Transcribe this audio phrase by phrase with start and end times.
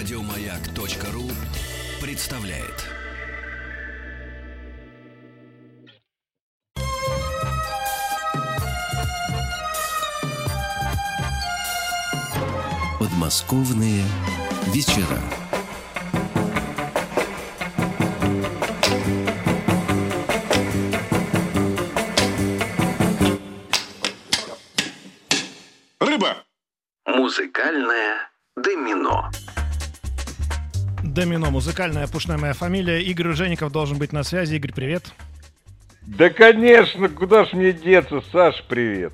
[0.00, 1.30] Радиомаяк.ру
[2.00, 2.86] представляет.
[12.98, 14.02] Подмосковные
[14.68, 15.20] вечера.
[31.20, 33.02] Домино, музыкальная пушная моя фамилия.
[33.02, 34.54] Игорь Ужеников должен быть на связи.
[34.54, 35.12] Игорь, привет.
[36.00, 39.12] Да, конечно, куда ж мне деться, Саш, привет.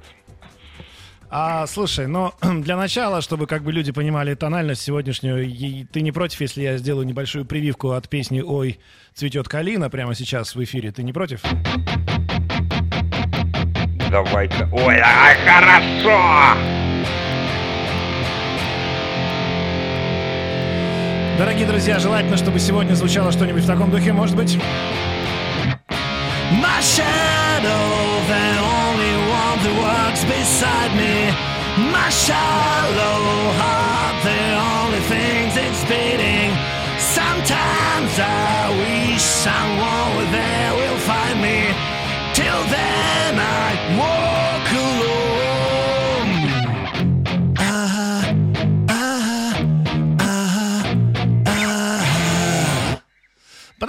[1.29, 6.13] А, слушай, ну, для начала, чтобы как бы люди понимали тональность сегодняшнюю, и ты не
[6.13, 8.79] против, если я сделаю небольшую прививку от песни «Ой,
[9.13, 10.93] цветет калина» прямо сейчас в эфире?
[10.93, 11.43] Ты не против?
[14.13, 14.71] Давай-ка.
[14.73, 16.76] Ой, ай, хорошо!
[21.39, 24.59] Дорогие друзья, желательно, чтобы сегодня звучало что-нибудь в таком духе, может быть?
[26.51, 31.35] My shadow, the only one that walks beside me.
[31.93, 34.06] My shallow heart,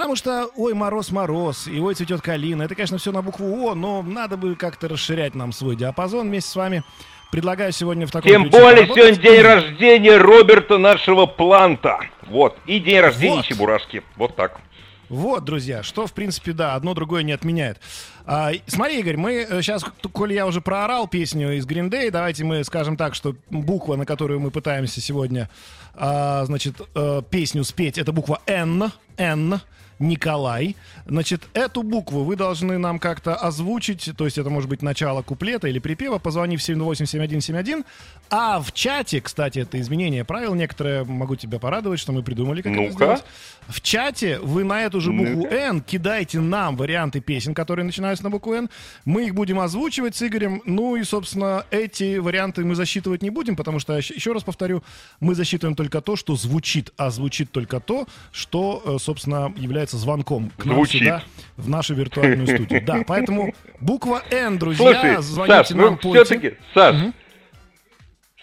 [0.08, 2.62] Потому что, ой, мороз-мороз, и ой, цветет калина.
[2.62, 6.48] Это, конечно, все на букву О, но надо бы как-то расширять нам свой диапазон вместе
[6.48, 6.82] с вами.
[7.30, 9.16] Предлагаю сегодня в таком Тем более поработать.
[9.16, 12.00] сегодня день рождения Роберта нашего Планта.
[12.26, 12.56] Вот.
[12.64, 13.44] И день рождения Вот.
[13.44, 14.02] Чебурашки.
[14.16, 14.62] Вот так.
[15.10, 17.78] Вот, друзья, что, в принципе, да, одно другое не отменяет.
[18.24, 22.64] А, смотри, Игорь, мы сейчас, коль я уже проорал песню из Green Day, давайте мы
[22.64, 25.50] скажем так, что буква, на которую мы пытаемся сегодня,
[25.92, 29.60] а, значит, э, песню спеть, это буква Н, Н,
[29.98, 30.76] Николай.
[31.06, 35.68] Значит, эту букву вы должны нам как-то озвучить, то есть это может быть начало куплета
[35.68, 37.84] или припева, позвонив 728-7171.
[38.30, 42.72] А в чате, кстати, это изменение правил некоторое, могу тебя порадовать, что мы придумали, как
[42.72, 42.94] это Ну-ка.
[42.94, 43.24] сделать.
[43.68, 45.54] В чате вы на эту же букву Ну-ка.
[45.54, 48.68] Н кидайте нам варианты песен, которые начинаются на букву Н.
[49.04, 50.62] Мы их будем озвучивать с Игорем.
[50.64, 54.82] Ну и, собственно, эти варианты мы засчитывать не будем, потому что, еще раз повторю,
[55.20, 60.50] мы засчитываем только то, что звучит, а звучит только то, что, э, собственно, является звонком
[60.56, 61.00] к нам Звучит.
[61.02, 61.22] сюда,
[61.56, 62.82] в нашу виртуальную студию.
[62.84, 66.24] Да, поэтому буква Н, друзья, Слушай, звоните Саш, нам, ну пойте.
[66.24, 66.96] все-таки, Саш,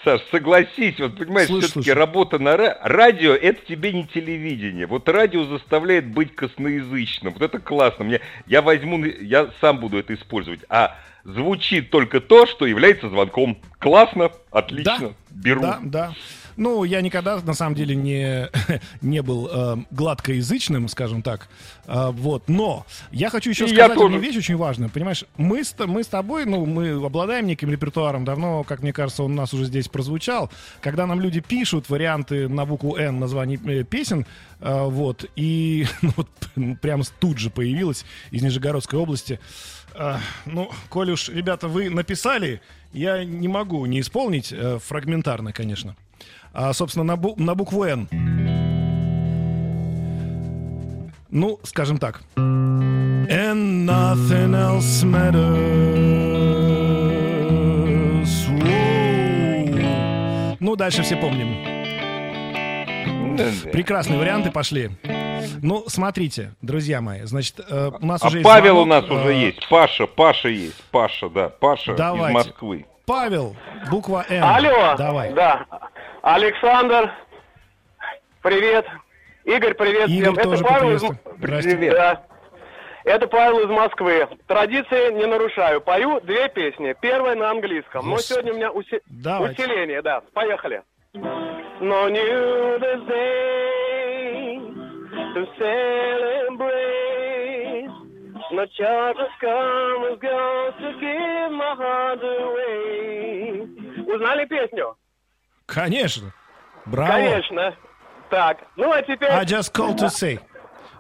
[0.04, 1.98] Саш, согласись, вот понимаешь, Слышу, все-таки слышу.
[2.00, 4.86] работа на ра- радио, это тебе не телевидение.
[4.86, 7.34] Вот радио заставляет быть косноязычным.
[7.34, 8.06] Вот это классно.
[8.06, 10.60] Мне, я возьму, я сам буду это использовать.
[10.70, 13.58] А звучит только то, что является звонком.
[13.80, 15.62] Классно, отлично, беру.
[15.62, 16.14] Да, да.
[16.58, 18.50] Ну, я никогда, на самом деле, не,
[19.02, 21.48] не был э, гладкоязычным, скажем так.
[21.86, 22.48] Э, вот.
[22.48, 24.90] Но я хочу еще И сказать одну вещь очень важную.
[24.90, 28.26] Понимаешь, мы с, мы с тобой, ну, мы обладаем неким репертуаром.
[28.26, 30.50] Давно, как мне кажется, он у нас уже здесь прозвучал.
[30.82, 34.26] Когда нам люди пишут варианты на букву «Н» названий э, песен,
[34.62, 36.30] э, вот, и ну, вот,
[36.82, 39.40] прям тут же появилась из Нижегородской области.
[39.94, 42.62] Э, ну, коли уж, ребята, вы написали,
[42.94, 45.96] я не могу не исполнить, э, фрагментарно, конечно.
[46.56, 48.08] А, собственно, на, бу- на букву «Н».
[51.30, 52.22] Ну, скажем так.
[52.38, 56.06] And nothing else matters.
[60.62, 61.76] Ну, дальше все помним.
[63.72, 64.92] Прекрасные варианты пошли.
[65.62, 69.34] Ну, смотрите, друзья мои, значит, э, у нас А уже есть Павел у нас уже
[69.34, 69.68] э, есть.
[69.70, 70.82] Паша, Паша есть.
[70.92, 71.50] Паша, да.
[71.50, 72.34] Паша из Давайте.
[72.34, 72.86] Москвы.
[73.06, 73.56] Павел,
[73.90, 74.44] буква «Н».
[74.44, 74.96] Алло.
[74.98, 75.34] Давай.
[75.34, 75.66] Да.
[76.25, 77.13] Александр.
[78.41, 78.86] Привет.
[79.44, 80.53] Игорь, привет Игорь всем.
[80.53, 81.03] Это Павел из...
[81.40, 81.94] Привет.
[81.94, 82.24] Да.
[83.03, 84.28] Это Павел из Москвы.
[84.47, 85.81] Традиции не нарушаю.
[85.81, 86.96] Пою две песни.
[87.00, 88.09] Первая на английском.
[88.09, 89.62] Но сегодня у меня уси- Давайте.
[89.66, 90.22] усиление, да.
[90.34, 90.82] Поехали.
[91.14, 94.59] No new this day
[95.35, 97.05] to celebrate.
[98.52, 103.67] No charter's come is gone to give my heart away.
[104.08, 104.96] Узнали песню?
[105.76, 106.32] Конечно.
[106.86, 107.12] Браво.
[107.12, 107.76] Конечно.
[108.30, 109.30] Так, ну а теперь...
[109.30, 110.40] I just called to say.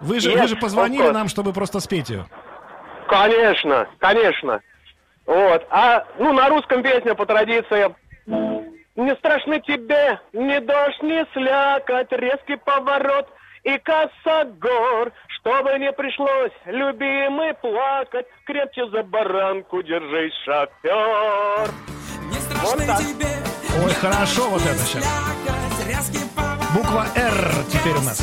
[0.01, 2.25] Вы же, Yes, вы же позвонили нам, чтобы просто спеть ее.
[3.07, 4.59] Конечно, конечно.
[5.25, 5.65] Вот.
[5.69, 7.95] А, ну, на русском песня по традиции.
[8.95, 13.27] Не страшны тебе ни дождь, ни слякоть, резкий поворот
[13.63, 21.71] и косогор, чтобы не пришлось, любимый, плакать, крепче за баранку держись, шофер.
[22.25, 22.97] Не страшны Вот так.
[22.99, 25.05] тебе Ой, хорошо вот это сейчас.
[26.73, 28.21] Буква «Р» теперь у нас.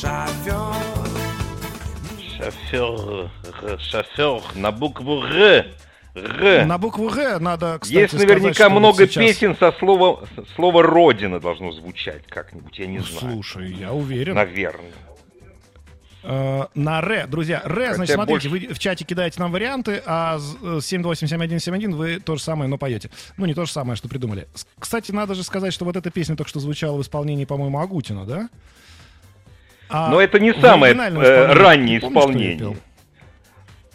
[0.00, 0.90] Шофер.
[2.36, 3.30] Шофер,
[3.62, 5.66] р- шофер, на букву Р.
[6.14, 6.66] Р.
[6.66, 10.24] На букву «Г» надо, кстати, Есть сказать, наверняка вот много сейчас- песен со слова,
[10.56, 13.34] слово «родина» должно звучать как-нибудь, я не знаю.
[13.34, 14.34] Слушай, я уверен.
[14.34, 14.90] Наверное.
[16.22, 20.38] Э, на ре, друзья, ре, значит, смотрите, больше- вы в чате кидаете нам варианты, а
[20.38, 23.10] с- э, 7287171 вы то же самое, но поете.
[23.38, 24.46] Ну, не то же самое, что придумали.
[24.78, 28.26] Кстати, надо же сказать, что вот эта песня только что звучала в исполнении, по-моему, Агутина,
[28.26, 28.48] да?
[29.88, 32.76] А Но это не самое э, раннее исполнение.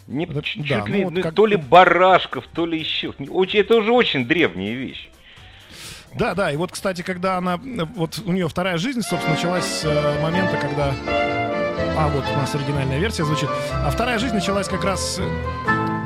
[0.08, 3.12] Не, Это- чуть да, ли- ну вот ну, как- То ли Барашков, то ли еще.
[3.18, 5.08] Это уже очень древняя вещь.
[6.14, 9.84] Да, да, и вот, кстати, когда она, вот у нее вторая жизнь, собственно, началась с
[10.22, 10.94] момента, когда,
[11.96, 15.22] а вот у нас оригинальная версия звучит, а вторая жизнь началась как раз с э,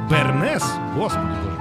[0.09, 0.65] Бернес,
[0.95, 1.61] господи боже.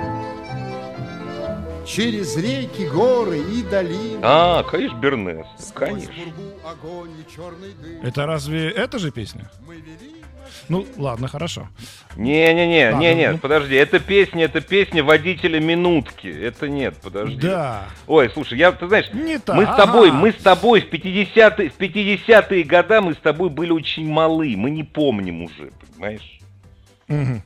[1.85, 4.19] Через реки, горы и долины.
[4.21, 5.47] А, конечно, Бернес.
[5.73, 6.13] Конечно.
[8.03, 9.49] Это разве это же песня?
[9.65, 10.18] Мы вели
[10.67, 11.67] Ну, ладно, хорошо.
[12.15, 16.27] Не-не-не, не-не, ну- подожди, это песня, это песня водителя минутки.
[16.27, 17.37] Это нет, подожди.
[17.47, 17.85] Да.
[18.07, 19.55] Ой, слушай, я, ты знаешь, Не так.
[19.55, 20.17] мы с тобой, Ага.
[20.17, 24.69] мы с тобой в 50-е, в 50-е года мы с тобой были очень малы, мы
[24.69, 26.39] не помним уже, понимаешь?
[27.07, 27.43] Мгм.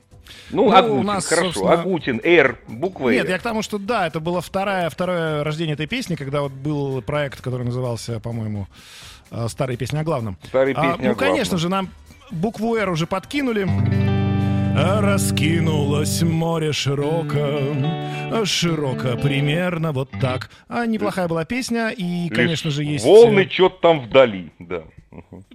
[0.49, 3.31] Ну, Ну, Агутин, у нас, хорошо, собственно- Агутин, Р, буква Нет, «Р».
[3.31, 7.01] я к тому, что да, это было второе, второе рождение этой песни, когда вот был
[7.01, 8.67] проект, который назывался, по-моему,
[9.31, 10.37] э, «Старые песни о главном».
[10.43, 11.15] Старые А, песни о ну, главном.
[11.15, 11.89] конечно же, нам
[12.33, 13.67] букву «Р» уже подкинули.
[14.75, 17.59] Раскинулось море широко,
[18.43, 20.49] широко примерно вот так.
[20.67, 23.05] А неплохая была песня, и, Лишь конечно же, есть...
[23.05, 24.81] Волны э, что-то там вдали, да.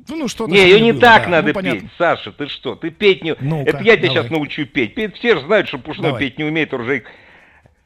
[0.08, 1.30] Ну, что-то Не, ее не было, так да.
[1.30, 1.80] надо Ну, понятно.
[1.80, 2.76] петь, Саша, ты что?
[2.76, 3.34] Ты петь не...
[3.40, 4.10] Ну-ка, Это я тебя давай.
[4.10, 4.94] сейчас научу петь.
[4.94, 6.20] Петь все же знают, что Пушной Давай.
[6.20, 7.02] петь не умеет, уже...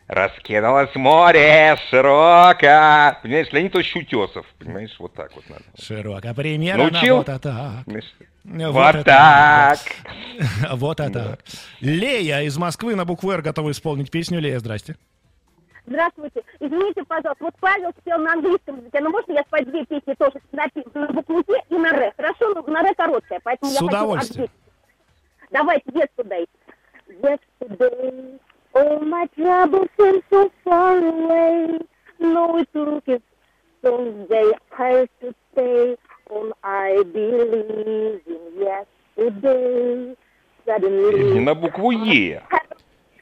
[0.08, 3.16] Раскинулось море широко.
[3.22, 4.46] Понимаешь, Леонид Ильич Утесов.
[4.58, 5.62] Понимаешь, вот так вот надо.
[5.81, 7.16] Широко примерно Научил?
[7.19, 7.84] вот это так.
[7.87, 8.14] Понимаешь?
[8.44, 9.78] Вот Вот это так.
[10.72, 11.40] Вот это так.
[11.81, 14.40] Лея из Москвы на букву «Р» готова исполнить песню.
[14.40, 14.96] Лея, здрасте.
[15.87, 16.43] Здравствуйте.
[16.60, 20.34] Извините, пожалуйста, вот Павел спел на английском языке, но можно я спою две песни тоже
[20.52, 22.12] напи- на букву Т и на Р?
[22.16, 24.44] Хорошо, но на Р короткая, поэтому С я хочу удовольствием.
[24.44, 25.50] ответить.
[25.50, 26.46] Давайте, yesterday.
[27.20, 28.38] Yesterday,
[28.74, 31.80] all my troubles seem so far away.
[32.19, 33.24] No, it took it
[33.83, 35.95] someday I to stay
[36.30, 40.15] on I believe in yesterday.
[40.68, 42.42] И Suddenly, на букву Е.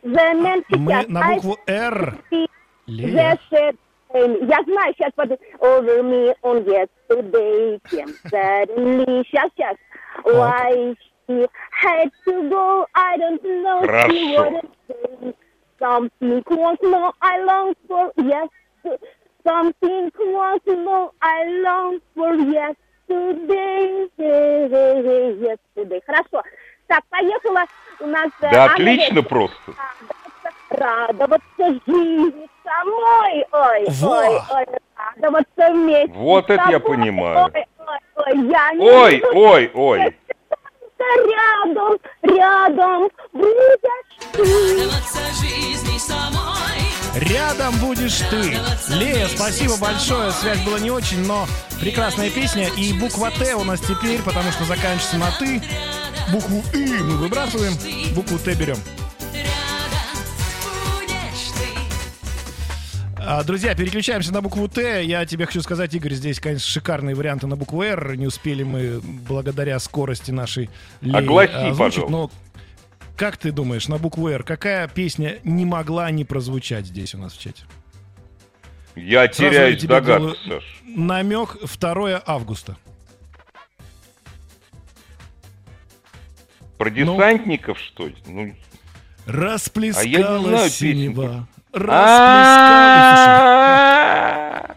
[0.04, 2.18] the man Мы сейчас на I букву «Р».
[2.32, 2.48] see
[2.88, 3.14] Лея.
[3.16, 3.76] The shed,
[4.14, 9.24] эм, я знаю, сейчас под over me on yesterday came suddenly.
[9.26, 9.76] Сейчас, сейчас.
[10.24, 10.96] Why
[11.28, 13.82] she had to go, I don't know.
[14.10, 15.36] She Хорошо.
[15.81, 18.49] Something more I long for yes.
[19.47, 24.09] Something more I long for yesterday.
[25.41, 26.01] Yesterday.
[26.07, 26.43] Хорошо.
[26.87, 27.65] Так, поехала
[28.01, 28.31] у нас...
[28.41, 29.29] э, Да Анна отлично Вестер.
[29.29, 29.73] просто.
[30.71, 34.19] Радоваться жизни самой, ой, Во!
[34.19, 34.67] ой, ой,
[35.17, 37.47] радоваться вместе Вот с это я понимаю.
[37.53, 39.39] Ой, ой, ой, я не Ой, буду
[39.75, 40.17] ой,
[41.01, 41.33] ой.
[41.33, 43.81] рядом, рядом будешь
[44.33, 44.43] ты.
[44.43, 46.51] Радоваться жизни самой.
[47.15, 48.59] Рядом будешь ты.
[48.95, 50.31] Лея, спасибо большое.
[50.33, 51.47] Связь была не очень, но
[51.81, 52.69] прекрасная песня.
[52.77, 55.63] И буква Т у нас теперь, потому что заканчивается на ты.
[56.33, 57.75] Букву И мы выбрасываем,
[58.15, 58.77] букву Т берем.
[63.45, 65.05] Друзья, переключаемся на букву Т.
[65.05, 68.17] Я тебе хочу сказать, Игорь, здесь, конечно, шикарные варианты на букву Р.
[68.17, 71.79] Не успели мы, благодаря скорости нашей Леи, Огласи, озвучить.
[71.79, 72.11] пожалуйста.
[72.11, 72.31] Но
[73.17, 77.35] как ты думаешь, на букву Р какая песня не могла не прозвучать здесь у нас
[77.35, 77.65] в чате?
[78.97, 80.67] Я Сразу я теряюсь.
[80.85, 82.77] Намек 2 августа.
[86.79, 88.17] Про десантников, что ли?
[88.27, 88.55] Ну,
[89.27, 91.49] Расплескалась А я не знаю синева.
[91.73, 92.01] Расплескалась.
[93.51, 94.77] А-а-а!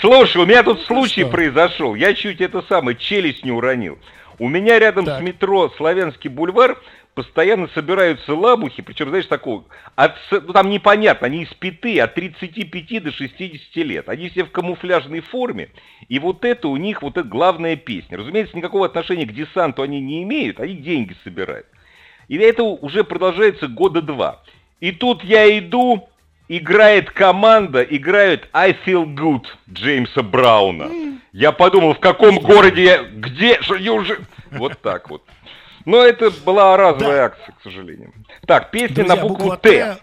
[0.00, 1.30] Слушай, у меня тут случай что?
[1.30, 1.94] произошел.
[1.94, 3.98] Я чуть это самое, челюсть не уронил.
[4.38, 5.18] У меня рядом Так.
[5.18, 6.78] с метро Славянский бульвар
[7.14, 9.64] постоянно собираются лабухи, причем, знаешь, такого,
[9.96, 14.08] от, ну, там непонятно, они из пяти, от 35 до 60 лет.
[14.08, 15.70] Они все в камуфляжной форме,
[16.08, 18.18] и вот это у них, вот это главная песня.
[18.18, 21.66] Разумеется, никакого отношения к десанту они не имеют, они деньги собирают.
[22.28, 24.42] И это уже продолжается года два.
[24.80, 26.08] И тут я иду,
[26.48, 30.90] играет команда, играют I Feel Good Джеймса Брауна.
[31.32, 34.20] Я подумал, в каком городе я, где, что я уже...
[34.50, 35.22] Вот так вот.
[35.84, 38.12] Но это была разовая акция, к сожалению.
[38.46, 39.70] Так, песня Друзья, на букву Т.
[39.70, 39.98] Т.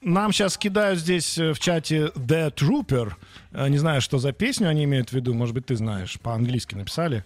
[0.00, 3.12] Нам сейчас кидают здесь э, в чате The Trooper.
[3.52, 5.32] Э, Не знаю, что за песню они имеют в виду.
[5.32, 6.18] Может быть, ты знаешь.
[6.22, 7.24] По-английски написали.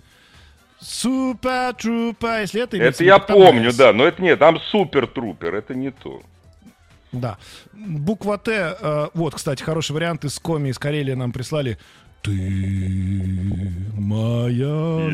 [0.80, 2.42] Super Trooper.
[2.42, 6.22] Если это Это я помню, да, но это нет, там супер-трупер, это не то.
[7.12, 7.38] Да.
[7.72, 8.76] Буква Т.
[8.80, 11.78] э, вот, кстати, хороший вариант из Коми, из Карелии нам прислали.
[12.22, 12.32] Ты
[13.96, 15.08] моя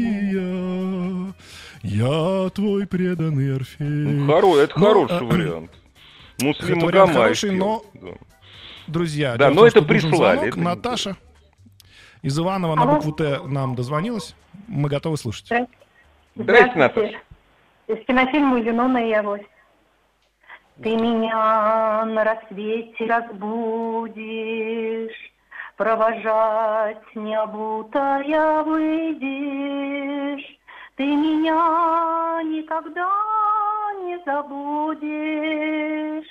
[0.00, 1.34] мелодия,
[1.82, 3.86] я твой преданный Орфей.
[3.86, 5.70] Ну, хоро- это Ну, хороший э, вариант.
[6.40, 8.08] Муслим это вариант хороший, но- да.
[8.86, 11.16] Друзья, Да, но том, это прислали, это Наташа
[12.22, 14.34] из Иванова на букву Т нам дозвонилась.
[14.66, 15.48] Мы готовы слушать.
[16.34, 17.18] Здрасте, Наташа.
[17.88, 19.42] Из кинофильма «Юнона и Авось».
[20.82, 24.16] Ты меня на рассвете разбудишь,
[25.76, 30.44] Провожать не обутая выйдешь.
[30.96, 33.10] Ты меня никогда
[34.04, 36.28] не забудешь.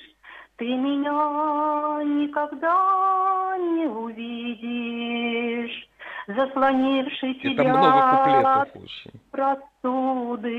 [0.57, 5.87] Ты меня никогда не увидишь,
[6.27, 9.11] заслонивший И тебя много очень.
[9.31, 10.51] простуды.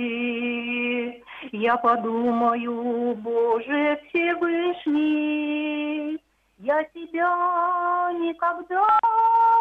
[1.52, 5.40] Я подумаю, Боже Всевышний,
[6.58, 9.00] я тебя никогда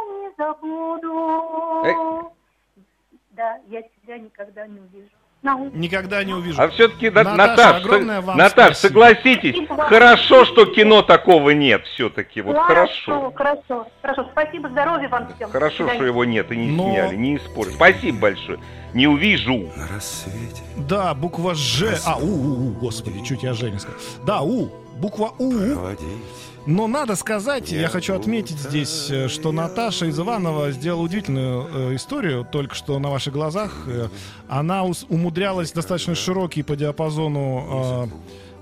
[0.08, 1.84] не забуду.
[1.86, 1.96] Эй.
[3.32, 5.19] Да, я тебя никогда не увижу.
[5.42, 6.62] Никогда не увижу.
[6.62, 8.88] А все-таки, Наташа, Наташ, огромное вам Наташ, спасибо.
[8.90, 9.84] согласитесь, Спасибо.
[9.84, 13.32] хорошо, что кино такого нет все-таки, вот хорошо, хорошо.
[13.36, 14.30] хорошо, хорошо.
[14.34, 15.50] Спасибо, здоровья вам всем.
[15.50, 17.76] Хорошо, что его нет и не Но- сняли, не испортили.
[17.76, 18.60] Спасибо большое.
[18.94, 19.72] Не увижу.
[19.78, 21.98] На рассвете Да, буква Ж.
[22.06, 24.00] А, У, У, У, господи, чуть я Женя сказал.
[24.26, 24.70] Да, У.
[24.98, 25.52] Буква У.
[25.52, 26.00] проводить.
[26.66, 31.96] Но надо сказать, я хочу отметить здесь, э, что Наташа из Иванова сделала удивительную э,
[31.96, 33.84] историю, только что на ваших глазах.
[33.88, 34.10] Э,
[34.48, 38.10] Она умудрялась достаточно широкий по диапазону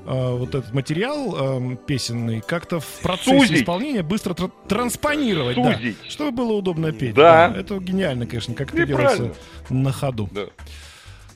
[0.06, 3.62] э, вот этот материал э, песенный как-то в процессе Сузить.
[3.64, 5.78] исполнения быстро тр- транспонировать, да,
[6.08, 7.14] чтобы было удобно петь.
[7.16, 7.54] Да.
[7.58, 9.36] Это гениально, конечно, как это И делается правильно.
[9.70, 10.30] на ходу.
[10.32, 10.46] Да.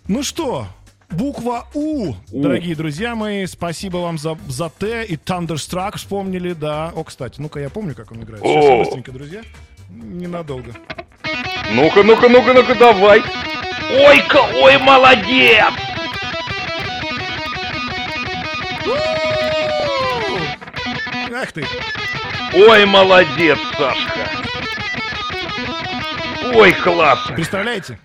[0.07, 0.67] Ну что,
[1.11, 2.15] буква У, У.
[2.31, 6.91] дорогие друзья мои, спасибо вам за, за Т и Thunderstruck вспомнили, да.
[6.95, 8.43] О, кстати, ну-ка я помню, как он играет.
[8.43, 8.77] Сейчас О.
[8.79, 9.41] быстренько, друзья.
[9.89, 10.73] Ненадолго.
[11.73, 13.21] Ну-ка, ну-ка, ну-ка, ну-ка, давай.
[13.93, 15.73] Ой-ка, ой, молодец!
[21.33, 21.65] Ах ты!
[22.53, 24.27] Ой, молодец, Сашка.
[26.53, 27.35] Ой, классно.
[27.35, 27.97] Представляете?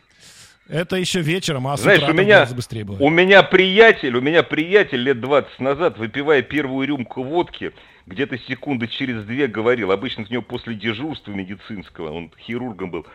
[0.69, 3.03] Это еще вечером, а с Знаешь, утра у меня, быстрее бывает.
[3.03, 7.73] у меня приятель, у меня приятель лет 20 назад, выпивая первую рюмку водки,
[8.07, 13.07] где-то секунды через две говорил, обычно в него после дежурства медицинского, он хирургом был,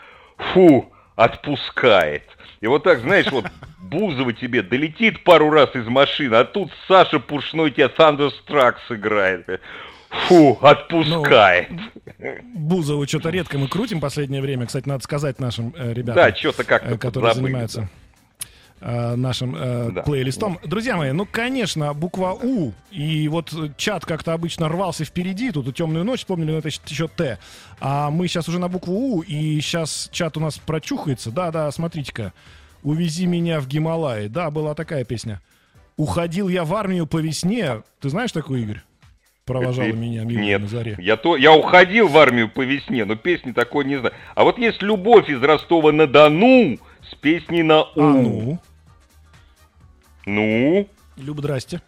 [0.53, 2.24] фу, отпускает.
[2.62, 3.46] И вот так, знаешь, вот
[3.79, 9.62] Бузова тебе долетит пару раз из машины, а тут Саша Пушной тебе Thunderstruck сыграет.
[10.27, 11.69] Фу, отпускает.
[12.53, 14.65] Бузову что-то редко мы крутим последнее время.
[14.65, 17.89] Кстати, надо сказать нашим э, ребятам, Да, что-то как-то э, которые забыли, занимаются
[18.81, 20.01] э, нашим э, Да.
[20.01, 20.59] плейлистом.
[20.65, 22.73] Друзья мои, ну, конечно, буква У.
[22.91, 25.51] И вот чат как-то обычно рвался впереди.
[25.51, 27.39] Тут и темную ночь вспомнили, но это еще Т.
[27.79, 31.31] А мы сейчас уже на букву У, и сейчас чат у нас прочухается.
[31.31, 32.33] Да-да, смотрите-ка.
[32.83, 34.27] «Увези меня в Гималаи».
[34.27, 35.39] Да, была такая песня.
[35.97, 37.83] «Уходил я в армию по весне».
[37.99, 38.81] Ты знаешь такую, Игорь?
[39.45, 40.95] Провожала Это- меня мимо Нет, на заре.
[41.00, 44.13] я, то, я уходил в армию по весне, но песни такой не знаю.
[44.36, 46.77] А вот есть «Любовь» из Ростова-на-Дону
[47.10, 47.89] с песней на «У».
[47.95, 48.60] А ну?
[50.25, 50.88] Ну?
[51.17, 51.81] Люб, здрасте.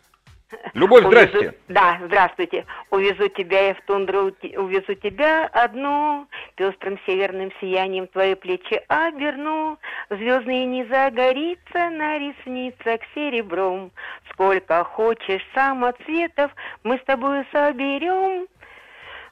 [0.75, 1.53] Любовь, Увезу- здрасте.
[1.67, 2.65] Да, здравствуйте.
[2.91, 9.77] Увезу тебя я в тундру, увезу тебя одну, пестрым северным сиянием твои плечи оберну.
[10.09, 13.91] Звездные не загорится на ресницах серебром.
[14.33, 16.51] Сколько хочешь самоцветов
[16.83, 18.47] мы с тобой соберем.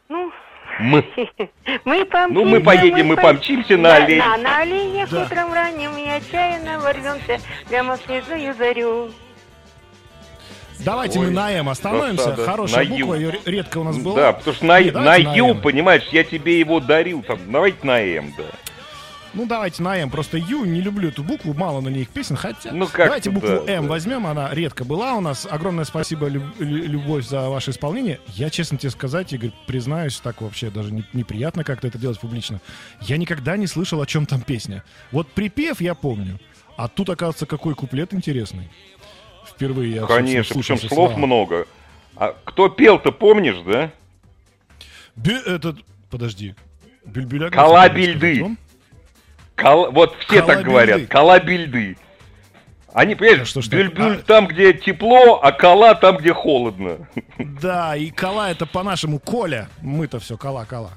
[0.09, 0.31] Ну,
[0.79, 1.03] Мы.
[1.85, 4.25] мы помчимся, Ну, мы поедем, мы пом- помчимся на Да, оленях.
[4.25, 5.23] да, на оленях Да.
[5.23, 9.11] утром ранним и отчаянно ворвемся прямо в снежную зарю.
[10.83, 12.25] Давайте Ой, мы на М остановимся.
[12.29, 12.43] досада.
[12.45, 13.05] Хорошая На Ю.
[13.05, 14.15] буква, ее редко у нас была.
[14.15, 15.61] Да, потому что на, Не, на на Ю, М.
[15.61, 17.21] понимаешь, я тебе его дарил.
[17.23, 18.43] Там, давайте на М, да.
[19.33, 20.09] Ну, давайте на М.
[20.09, 22.35] Просто Ю, не люблю эту букву, мало на ней песен.
[22.35, 23.89] Хотя, Ну, как давайте букву да, М да.
[23.89, 25.47] возьмем, она редко была у нас.
[25.49, 28.19] Огромное спасибо, Лю- Лю- Любовь, за ваше исполнение.
[28.27, 32.59] Я, честно тебе сказать, Игорь, признаюсь, так вообще даже не- неприятно как-то это делать публично.
[32.99, 34.83] Я никогда не слышал, о чем там песня.
[35.13, 36.37] Вот припев я помню,
[36.75, 38.69] а тут, оказывается, какой куплет интересный.
[39.47, 41.17] Впервые я Конечно, причем слов слова.
[41.17, 41.67] много.
[42.17, 43.91] А кто пел-то, помнишь, да?
[45.15, 45.77] Бе- этот,
[46.09, 46.53] подожди.
[47.05, 48.57] Бюльбюлягов, Калабильды.
[49.61, 50.69] Кал- Вот все так Колобильды.
[50.69, 51.97] говорят, колобильды.
[52.93, 53.71] Они, понимаешь, что так?
[53.71, 56.97] бюль-бюль А- там, где тепло, а кола там, где холодно.
[57.37, 59.69] Да, и кола это по-нашему Коля.
[59.81, 60.91] Мы-то все кола-кола.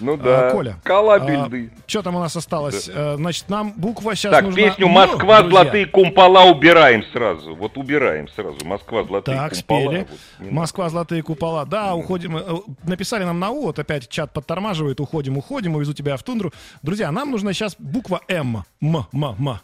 [0.00, 0.76] Ну да, А, Коля.
[0.84, 1.70] кола бильды.
[1.86, 2.90] что там у нас осталось?
[2.92, 4.62] Э, Значит, нам буква сейчас Так, нужна...
[4.62, 5.60] песню «М», «Москва, друзья.
[5.62, 7.54] золотые кумпола» убираем сразу.
[7.54, 8.58] Вот убираем сразу.
[8.64, 9.80] «Москва, золотые Так, кумпола».
[9.80, 10.06] спели.
[10.40, 10.52] Вот.
[10.52, 11.64] Москва, золотые купола.
[11.64, 12.36] Да, уходим.
[12.36, 12.42] э,
[12.84, 15.00] Написали нам на У, вот опять чат подтормаживает.
[15.00, 16.52] Уходим, уходим, увезу тебя в тундру.
[16.82, 18.64] Друзья, нам нужна сейчас буква М.
[18.82, 19.58] М, М, М.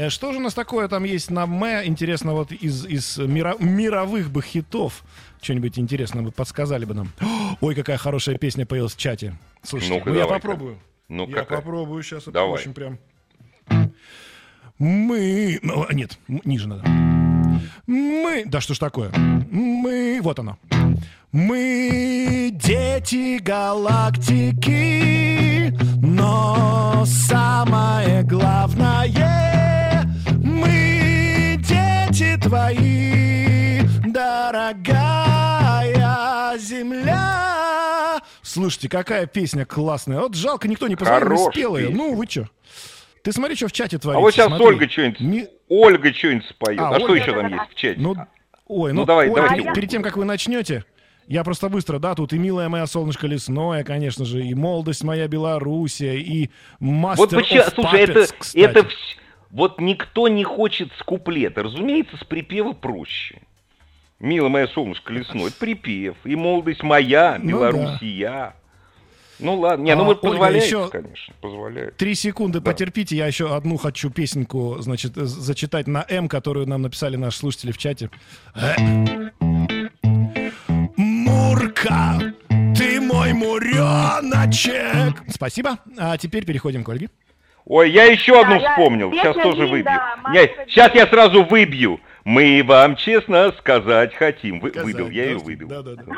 [0.00, 1.62] Э, Что же у нас такое там есть на М?
[1.84, 5.04] Интересно, вот из, из мира- мировых бы хитов.
[5.42, 7.12] Что-нибудь интересное бы подсказали бы нам.
[7.60, 9.34] Ой, какая хорошая песня появилась в чате.
[9.62, 10.78] Слушайте, Ну-ка, ну я попробую.
[11.08, 11.58] Ну, я какая?
[11.58, 12.22] попробую сейчас.
[12.22, 12.52] Это Давай.
[12.54, 12.98] очень прям...
[14.78, 15.58] Мы...
[15.62, 16.88] ну, а, Нет, ниже надо.
[17.86, 18.44] Мы...
[18.46, 19.10] Да что ж такое?
[19.50, 20.20] Мы...
[20.22, 20.56] Вот оно.
[21.32, 24.78] Мы дети галактики,
[26.02, 29.04] но самое главное,
[32.50, 35.78] твои, дорогая
[36.58, 38.20] земля.
[38.42, 40.18] Слушайте, какая песня классная.
[40.18, 41.90] Вот жалко, никто не позвонил, не Хорошая спел ее.
[41.90, 42.48] Ну, вы что?
[43.22, 44.18] Ты смотри, что в чате творится.
[44.18, 44.66] А вот сейчас смотри.
[44.66, 45.20] Ольга что-нибудь...
[45.20, 46.80] Не- Ольга что-нибудь споет.
[46.80, 47.22] А, А, что Ольга.
[47.22, 48.00] еще там есть в чате?
[48.00, 48.16] Ну,
[48.66, 50.84] ой, Ну, ну, давай, Оль, давай, перед, тем, как вы начнете,
[51.28, 55.28] я просто быстро, да, тут и «Милая моя солнышко лесное», конечно же, и «Молодость моя
[55.28, 58.58] Белоруссия», и «Мастер Вот почему, слушай, это, Puppets», кстати.
[58.64, 58.88] это
[59.50, 61.62] вот никто не хочет с куплета.
[61.62, 63.40] Разумеется, с припева проще.
[64.18, 66.16] Мила моя солнышко лесное, это припев.
[66.24, 68.54] И молодость моя, Ну Белоруссия.
[69.38, 71.96] Ну ладно, не, ну А, вот Ольга, позволяет, еще- конечно, позволяет.
[71.96, 76.82] Три секунды потерпите, я еще одну хочу песенку, значит, э, зачитать на М, которую нам
[76.82, 78.10] написали наши слушатели в чате.
[78.54, 78.74] Э.
[80.96, 82.34] Мурка,
[82.76, 85.22] ты мой муреночек.
[85.28, 85.78] Спасибо.
[85.96, 87.08] А теперь переходим к Ольге.
[87.66, 89.92] Ой, я еще одну я- вспомнил, сейчас тоже выбью.
[89.92, 90.64] Не, Фадеева.
[90.68, 92.00] сейчас я сразу выбью.
[92.24, 94.60] Мы вам честно сказать хотим.
[94.60, 95.68] Вы, Сказать, выбил, я ее да, выбил.
[95.68, 96.12] да, да, да.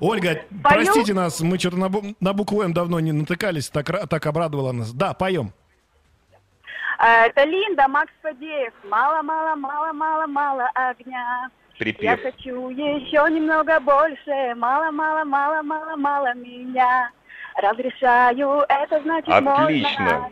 [0.00, 4.26] Ольга, простите нас, мы что-то на, бу- на букву М давно не натыкались, так, так
[4.26, 4.92] обрадовала нас.
[4.92, 5.52] Да, поем.
[6.98, 8.72] А, Это Линда, Макс Фадеев.
[8.88, 11.48] Мало, мало, мало, мало, мало огня.
[11.78, 12.22] Я Припев.
[12.22, 14.54] хочу еще немного больше.
[14.56, 17.10] Мало, мало, мало, мало, мало меня.
[17.56, 20.00] Разрешаю, это значит Отлично.
[20.00, 20.28] можно.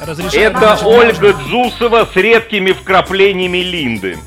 [0.00, 4.18] Разрешаю, Это значит, Ольга Дзусова с редкими вкраплениями Линды.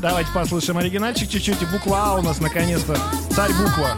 [0.00, 1.62] Давайте послушаем оригинальчик чуть-чуть.
[1.62, 2.96] И буква А у нас наконец-то.
[3.30, 3.96] Царь буква.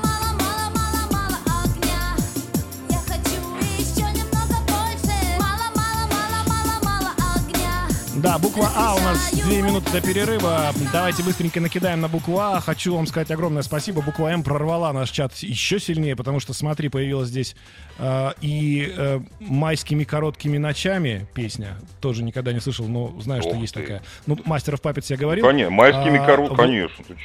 [8.17, 10.73] Да, буква А у нас две минуты до перерыва.
[10.93, 12.61] Давайте быстренько накидаем на букву А.
[12.61, 14.03] Хочу вам сказать огромное спасибо.
[14.03, 17.57] Буква М прорвала наш чат еще сильнее, потому что, смотри, появилась здесь
[17.99, 21.77] э, и э, майскими короткими ночами песня.
[22.01, 23.81] Тоже никогда не слышал, но знаю, что Ух есть ты.
[23.83, 24.03] такая.
[24.27, 25.45] Ну, мастеров папец я говорил.
[25.45, 27.17] Конечно, майскими А, вот- конечно, ты.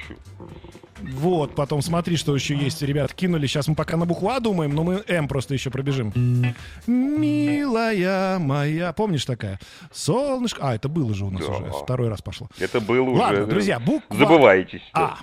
[1.01, 2.81] Вот, потом смотри, что еще есть.
[2.81, 3.47] Ребят, кинули.
[3.47, 6.13] Сейчас мы пока на букву А думаем, но мы М просто еще пробежим.
[6.87, 8.93] Милая моя.
[8.93, 9.59] Помнишь такая?
[9.91, 10.59] Солнышко.
[10.69, 11.51] А, это было же у нас Да.
[11.53, 11.71] уже.
[11.71, 12.49] Второй раз пошло.
[12.59, 13.21] Это было уже.
[13.21, 14.81] Ладно, друзья, буква Забываетесь.
[14.93, 15.17] А.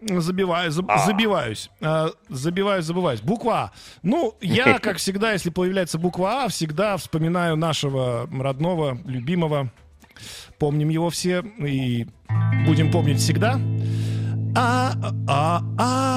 [0.00, 0.98] Забиваю, заб- А.
[1.06, 1.70] забиваюсь.
[1.80, 3.20] А, забиваюсь, забываюсь.
[3.20, 3.72] Буква А.
[4.02, 9.70] Ну, я, как всегда, если появляется буква А, всегда вспоминаю нашего родного, любимого.
[10.58, 12.06] Помним его все и
[12.66, 13.58] будем помнить всегда.
[14.58, 14.94] А,
[15.28, 16.16] а, а.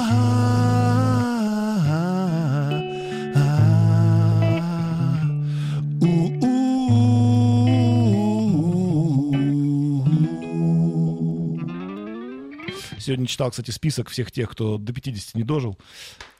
[12.98, 15.78] Сегодня читал, кстати, список всех тех, кто до 50 не дожил,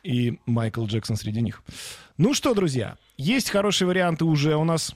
[0.03, 1.63] и Майкл Джексон среди них.
[2.17, 4.95] Ну что, друзья, есть хорошие варианты уже у нас.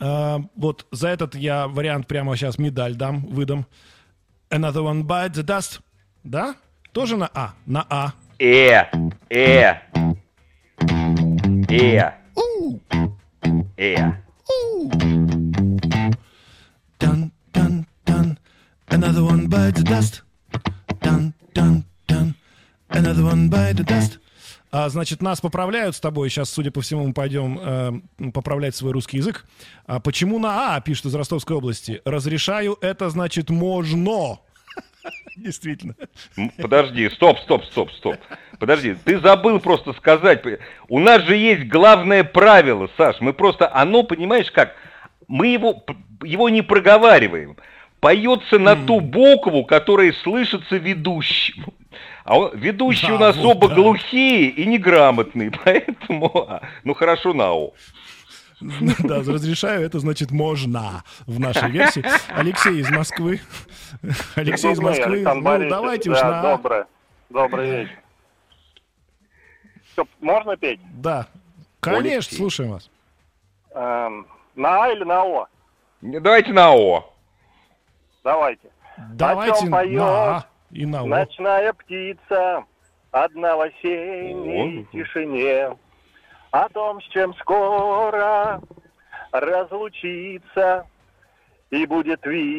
[0.00, 3.66] А, вот за этот я вариант прямо сейчас медаль дам, выдам.
[4.54, 5.80] Another one bite the dust.
[6.22, 6.54] Да?
[6.92, 7.54] Тоже на А.
[7.66, 8.12] На А.
[8.38, 8.84] Э,
[9.28, 9.74] э,
[11.68, 12.78] э, У,
[13.76, 14.12] э.
[14.48, 14.88] у.
[17.00, 18.38] Dun, dun, dun.
[18.86, 20.22] Another one bite the dust.
[21.02, 22.36] Dun, dun, dun.
[22.90, 24.18] Another one bite the dust.
[24.76, 26.28] А, значит, нас поправляют с тобой.
[26.28, 29.46] Сейчас, судя по всему, мы пойдем э, поправлять свой русский язык.
[29.86, 32.02] А почему на А пишут из Ростовской области?
[32.04, 34.40] Разрешаю, это значит можно.
[35.36, 35.94] Действительно.
[36.58, 38.16] Подожди, стоп, стоп, стоп, стоп.
[38.58, 40.42] Подожди, ты забыл просто сказать.
[40.88, 43.20] У нас же есть главное правило, Саш.
[43.20, 44.74] Мы просто, оно, понимаешь как,
[45.28, 45.84] мы его,
[46.24, 47.56] его не проговариваем.
[48.00, 51.74] Поется на ту букву, которая слышится ведущему.
[52.24, 53.74] А он- ведущие Да, у нас вот, оба да.
[53.74, 57.72] глухие и неграмотные, поэтому, ну хорошо, на О.
[59.00, 62.02] Да, разрешаю, это значит можно в нашей версии.
[62.28, 63.40] Алексей из Москвы.
[64.36, 65.22] Алексей из Москвы.
[65.22, 66.40] Ну, давайте уж на...
[66.40, 66.86] доброе.
[67.28, 67.98] Добрый вечер.
[69.92, 70.80] Что, можно петь?
[70.94, 71.26] Да.
[71.80, 72.90] Конечно, слушаем вас.
[73.74, 75.46] Эм, на А или на О?
[76.00, 77.12] Давайте на О.
[78.22, 78.70] Давайте.
[79.12, 81.06] Давайте поет на А и на О.
[81.06, 82.64] Ночная птица
[83.12, 84.84] одна в осенней О.
[84.92, 85.78] тишине.
[86.50, 88.60] О том, с чем скоро
[89.32, 90.86] разлучиться
[91.70, 92.50] и будет видеть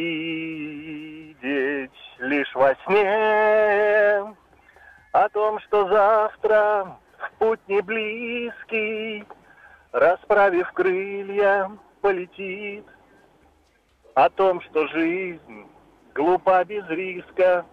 [2.20, 4.34] лишь во сне.
[5.12, 9.26] О том, что завтра в путь не близкий,
[9.92, 11.70] расправив крылья,
[12.02, 12.86] полетит.
[14.14, 15.66] О том, что жизнь
[16.14, 17.66] глупа без риска,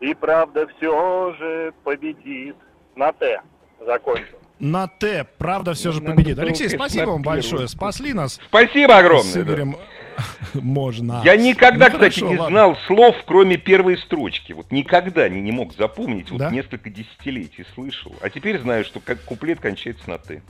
[0.00, 2.56] и правда все же победит.
[2.96, 3.40] На Т
[3.84, 4.36] закончил.
[4.58, 6.36] На Т, правда, все же Надо победит.
[6.36, 7.66] было, Алексей, спасибо вам большое.
[7.66, 9.32] Спасли нас Спасибо с огромное.
[9.34, 9.40] да.
[9.40, 9.76] Игорем.
[10.54, 11.22] Можно.
[11.24, 12.54] Я никогда, Ну, кстати, хорошо, не ладно.
[12.58, 14.52] знал слов, кроме первой строчки.
[14.52, 16.30] Вот никогда не, не мог запомнить.
[16.30, 16.50] Вот Да?
[16.50, 18.14] несколько десятилетий слышал.
[18.20, 20.42] А теперь знаю, что как куплет кончается на «ты».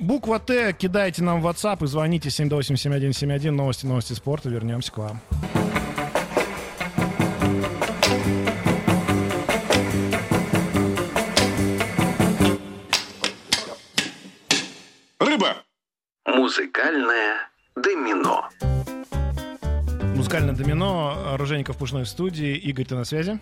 [0.00, 3.50] Буква Т кидайте нам в WhatsApp и звоните 728-7171.
[3.52, 4.48] Новости, новости спорта.
[4.48, 5.20] Вернемся к вам.
[16.26, 18.48] Музыкальное домино.
[20.16, 21.32] Музыкальное домино.
[21.34, 22.56] Оружейников Пушной в студии.
[22.56, 23.38] Игорь, ты на связи?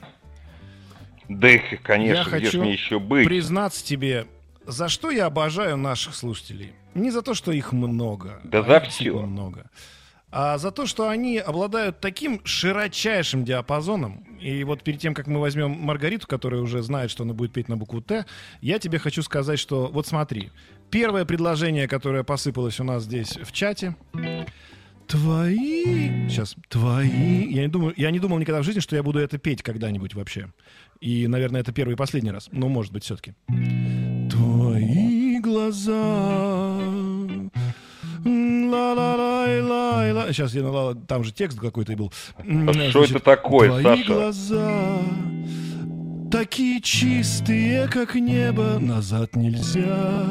[1.29, 3.27] Да, их, конечно, я где хочу мне еще быть?
[3.27, 4.27] признаться тебе,
[4.67, 6.75] за что я обожаю наших слушателей.
[6.95, 8.41] Не за то, что их много.
[8.45, 9.27] Да а за действительно всё.
[9.27, 9.71] много.
[10.31, 14.25] А за то, что они обладают таким широчайшим диапазоном.
[14.41, 17.69] И вот перед тем, как мы возьмем Маргариту, которая уже знает, что она будет петь
[17.69, 18.27] на букву Т,
[18.61, 20.51] я тебе хочу сказать, что вот смотри.
[20.91, 23.97] Первое предложение, которое посыпалось у нас здесь в чате.
[25.07, 26.29] Твои...
[26.29, 26.57] Сейчас.
[26.69, 27.53] Твои...
[27.53, 30.15] Я не, думаю, я не думал никогда в жизни, что я буду это петь когда-нибудь
[30.15, 30.51] вообще.
[31.01, 32.49] И, наверное, это первый и последний раз.
[32.53, 33.35] Но, может быть, все-таки.
[34.31, 36.81] Твои глаза...
[38.25, 40.33] Ла-ла-лай-лай-лай.
[40.33, 42.11] Сейчас я ла- там же текст какой-то и был.
[42.89, 44.05] Что это такое, Твои Саша?
[44.07, 45.01] глаза
[46.35, 50.25] такие чистые, как небо, назад нельзя.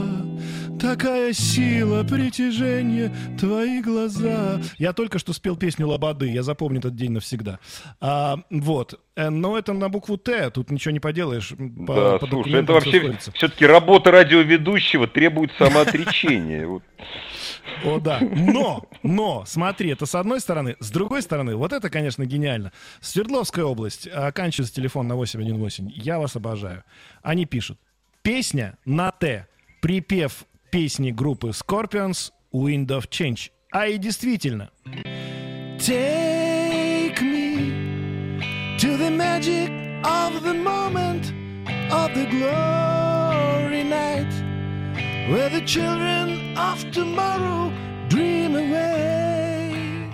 [0.84, 4.60] Такая сила притяжения, твои глаза.
[4.78, 7.60] Я только что спел песню Лободы, я запомню этот день навсегда.
[8.02, 9.00] А, вот.
[9.15, 11.54] Э, Но это на букву Т, тут ничего не поделаешь.
[11.88, 16.67] По, Да, по слушай, это вообще все-таки работа радиоведущего требует самоотречения.
[17.86, 18.19] О, да.
[18.19, 20.76] Но, но, смотри, это с одной стороны.
[20.82, 22.74] С другой стороны, вот это, конечно, гениально.
[23.00, 25.96] Свердловская область, оканчивается телефон на 818.
[25.96, 26.84] Я вас обожаю.
[27.22, 27.80] Они пишут.
[28.22, 29.48] Песня на Т.
[29.80, 33.51] Припев песни группы Scorpions Wind of Change.
[33.71, 34.71] А и действительно.
[35.77, 38.41] Take me
[38.79, 39.69] to the magic
[40.03, 41.31] of the moment
[41.91, 44.33] of the glory night
[45.29, 47.71] where the children of tomorrow
[48.09, 50.09] dream away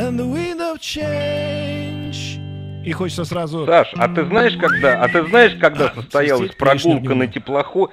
[0.00, 2.40] and the wind of change.
[2.84, 3.66] И хочется сразу...
[3.66, 7.90] Саш, а ты знаешь, когда, а ты знаешь, когда А, состоялась прогулка на дневно.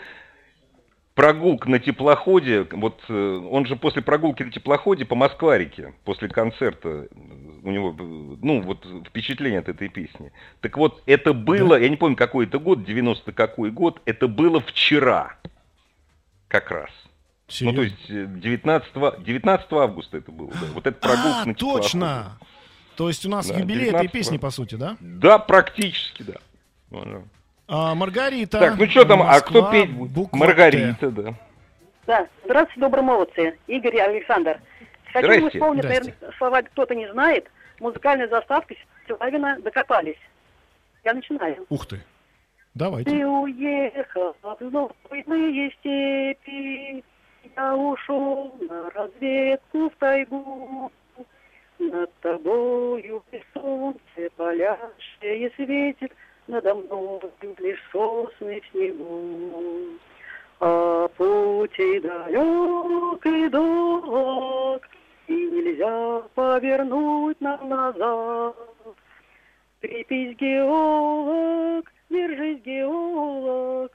[1.18, 7.08] Прогулка на теплоходе, вот э, он же после прогулки на теплоходе по Москварике, после концерта,
[7.64, 10.32] у него, ну, вот впечатление от этой песни.
[10.62, 14.62] Так вот, это было, я не помню, какой это год, 90 какой год, это было
[14.62, 15.40] вчера,
[16.50, 16.92] как раз.
[17.62, 17.82] Ну, то Серьезно?
[17.82, 20.68] есть э, 19, 19 августа это было, да.
[20.76, 21.82] Вот это прогулка а, на теплоходе.
[21.82, 22.38] точно!
[22.96, 24.12] То есть у нас Да, юбилей этой 19-го.
[24.12, 24.98] песни, по сути, да?
[25.00, 26.36] Да, практически, да.
[27.68, 28.60] А, Маргарита.
[28.60, 30.12] Так, ну что там, а кто Москва, петь будет?
[30.12, 31.34] буква Маргарита, да.
[32.06, 33.58] Да, здравствуйте, добрые молодцы.
[33.68, 34.60] Игорь и Александр.
[35.12, 35.58] Хотим Здрасте.
[35.58, 36.04] исполнить, Здрасте.
[36.12, 37.50] наверное, слова кто-то не знает.
[37.80, 38.74] Музыкальная заставка
[39.08, 40.18] Силавина «Докопались».
[41.04, 41.66] Я начинаю.
[41.70, 42.02] Ух ты.
[42.74, 43.10] Давайте.
[43.10, 47.04] Ты уехал в знойные степи,
[47.56, 50.92] Я ушел на разведку в тайгу.
[51.80, 56.12] Над тобою при солнце палящее светит,
[56.48, 57.20] Надо мной
[57.60, 60.00] лишь сосны в снегу.
[60.60, 64.82] А пути далек и долг,
[65.28, 68.56] И нельзя повернуть нам назад.
[69.82, 73.92] Крепись, геолог, держись, геолог,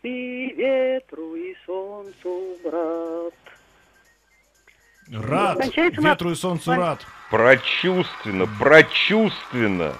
[0.00, 3.34] Ты ветру и солнцу, брат.
[5.12, 5.76] Рад.
[5.76, 7.04] Ветру и солнцу рад.
[7.30, 9.92] Прочувственно, прочувственно.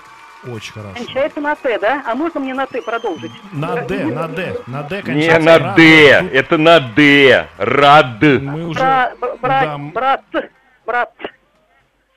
[0.46, 0.94] Очень хорошо.
[1.04, 2.02] Кончается на Т, да?
[2.06, 3.32] А можно мне на Т продолжить?
[3.52, 5.40] На Д, на Д, на Д Не кончается.
[5.40, 5.76] на Рад.
[5.76, 7.46] Д, это на Д.
[7.58, 8.22] Рад.
[8.22, 8.78] Мы уже...
[8.80, 10.24] Бра- бра- Да, брат,
[10.86, 11.12] брат.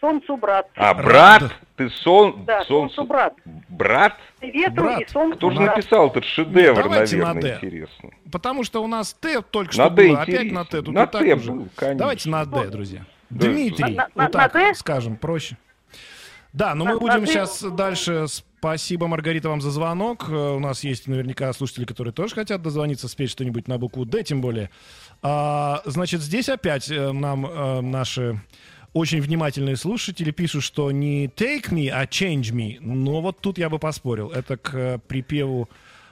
[0.02, 0.68] Солнцу брат.
[0.76, 1.52] А, брат, Рад.
[1.76, 2.46] ты сон...
[2.46, 3.34] Да, солнцу- солнцу брат.
[3.68, 4.16] Брат?
[4.40, 5.02] Ветру Брат.
[5.02, 5.76] и солнцу Кто же брат.
[5.76, 7.68] написал этот шедевр, Давайте на наверное, «Д».
[7.68, 8.10] интересно.
[8.32, 10.60] Потому что у нас Т только На что «Д» было, опять интересно.
[10.60, 10.82] на Т.
[10.82, 11.52] Тут На «Т» уже.
[11.52, 12.00] был, конечно.
[12.00, 13.02] Давайте на Д, друзья.
[13.30, 14.74] Дмитрий, На- на- вот на так «Д»?
[14.76, 15.58] скажем, проще.
[16.60, 17.28] Да, но мы На- будем на «Д»?
[17.28, 18.26] сейчас дальше.
[18.28, 20.26] Спасибо, Маргарита, вам за звонок.
[20.30, 24.22] Э, У нас есть наверняка слушатели, которые тоже хотят дозвониться, спеть что-нибудь на букву «Д»,
[24.24, 24.70] тем более.
[25.22, 28.42] А, значит, здесь опять э, нам э, наши
[28.92, 32.78] очень внимательные слушатели пишут, что не «take me», а «change me».
[32.82, 34.30] Но вот тут я бы поспорил.
[34.30, 35.70] Это к припеву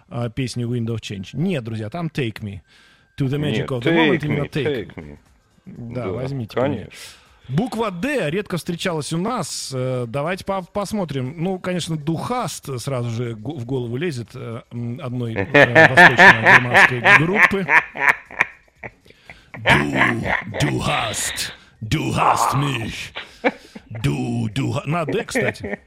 [0.10, 1.32] э, песни «Wind of Change».
[1.34, 2.62] Нет, друзья, там «take me».
[3.20, 4.66] To the magic Нет, of the moment take именно me, «take».
[4.66, 5.18] take me.
[5.66, 6.54] Да, Да, возьмите.
[6.58, 6.84] конечно.
[6.84, 6.90] меня.
[7.50, 9.72] Буква «Д» редко встречалась у нас.
[9.74, 11.34] Э, Давайте по- посмотрим.
[11.38, 14.62] Ну, конечно, «Духаст» сразу же в голову лезет э,
[15.02, 17.66] одной э, восточно-германской группы.
[19.64, 19.94] «Du,
[20.62, 23.14] du hast, du hast mich».
[24.04, 25.80] «Du, du ha-» На «Д», кстати.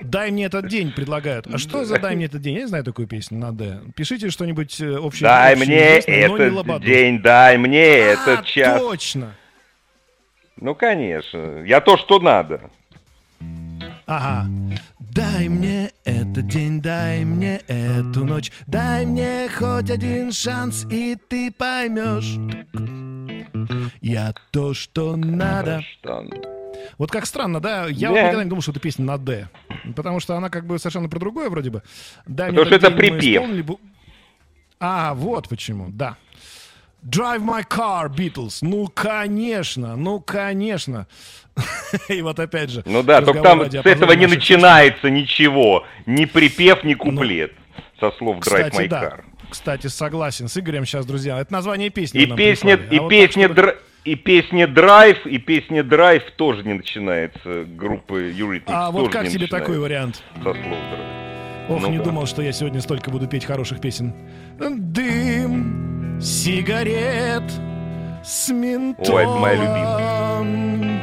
[0.00, 1.48] «Дай мне этот день» предлагают.
[1.52, 2.54] А что за «Дай мне этот день»?
[2.54, 3.80] Я не знаю такую песню на «Д».
[3.96, 5.28] Пишите что-нибудь общее.
[5.28, 8.80] Дай мне общеизвестное, но не этот день, дай мне А, этот час.
[8.80, 9.34] точно.
[10.60, 11.62] Ну, конечно.
[11.64, 12.70] Я то, что надо.
[14.06, 14.46] Ага.
[14.98, 21.50] Дай мне этот день, дай мне эту ночь, дай мне хоть один шанс, и ты
[21.50, 22.36] поймешь.
[24.00, 25.82] Я то, что надо.
[25.82, 26.24] Что?
[26.96, 27.86] Вот как странно, да?
[27.86, 28.22] Я вот Да.
[28.22, 29.48] никогда не думал, что это песня на «Д».
[29.96, 31.82] Потому что она как бы совершенно про другое вроде бы.
[32.26, 33.42] Дай Потому мне что это припев.
[33.42, 33.66] исполнили
[34.80, 36.16] А, вот почему, да.
[37.02, 38.58] Drive my car, Beatles.
[38.60, 41.06] Ну, конечно, ну, конечно.
[42.08, 42.82] И вот опять же.
[42.86, 45.84] Ну да, только там с этого не начинается ничего.
[46.06, 47.52] Ни припев, ни куплет.
[48.00, 48.88] Со слов Drive Ну, My.
[48.88, 49.20] Car.
[49.50, 51.40] Кстати, согласен с Игорем сейчас, друзья.
[51.40, 52.22] Это название песни.
[52.22, 53.50] И песня, и А вот песня,
[54.04, 58.64] и песня Драйв, и песня Драйв тоже не начинается группы Eurythmics.
[58.68, 60.22] А вот как тебе такой вариант?
[60.36, 61.70] Со слов Драйв.
[61.70, 62.04] Ох, Ну не да.
[62.04, 64.14] думал, что я сегодня столько буду петь хороших песен.
[64.58, 65.87] Дым,
[66.20, 67.44] сигарет,
[68.24, 69.14] с ментолом.
[69.14, 70.98] Ой, моя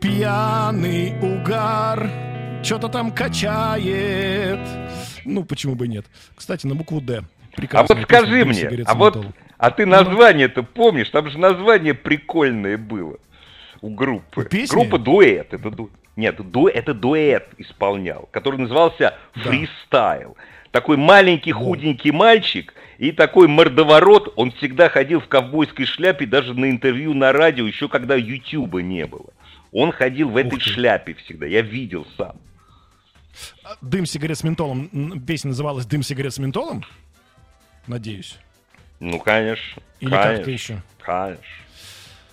[0.00, 2.10] Пьяный угар,
[2.62, 4.60] что-то там качает.
[5.24, 6.06] Ну, почему бы нет?
[6.34, 7.24] Кстати, на букву «Д».
[7.72, 9.34] А вот скажи «Дым, мне, а вот, ментолом».
[9.58, 11.10] а ты название-то помнишь?
[11.10, 13.16] Там же название прикольное было
[13.80, 14.44] у группы.
[14.44, 14.74] песни?
[14.74, 15.52] Группа дуэт.
[15.52, 15.90] Это ду...
[16.16, 16.68] Нет, ду...
[16.68, 19.42] это дуэт исполнял, который назывался Да.
[19.42, 20.36] Фристайл.
[20.70, 24.34] Такой маленький худенький мальчик и такой мордоворот.
[24.36, 29.06] Он всегда ходил в ковбойской шляпе, даже на интервью на радио, еще когда Ютуба не
[29.06, 29.30] было.
[29.72, 31.46] Он ходил в этой шляпе всегда.
[31.46, 32.36] Я видел сам.
[33.80, 35.20] «Дым, сигарет с ментолом».
[35.20, 36.84] Песня называлась «Дым, сигарет с ментолом»?
[37.86, 38.36] Надеюсь.
[38.98, 39.82] Ну, конечно.
[40.00, 40.82] Или конечно, как-то еще?
[40.98, 41.44] Конечно.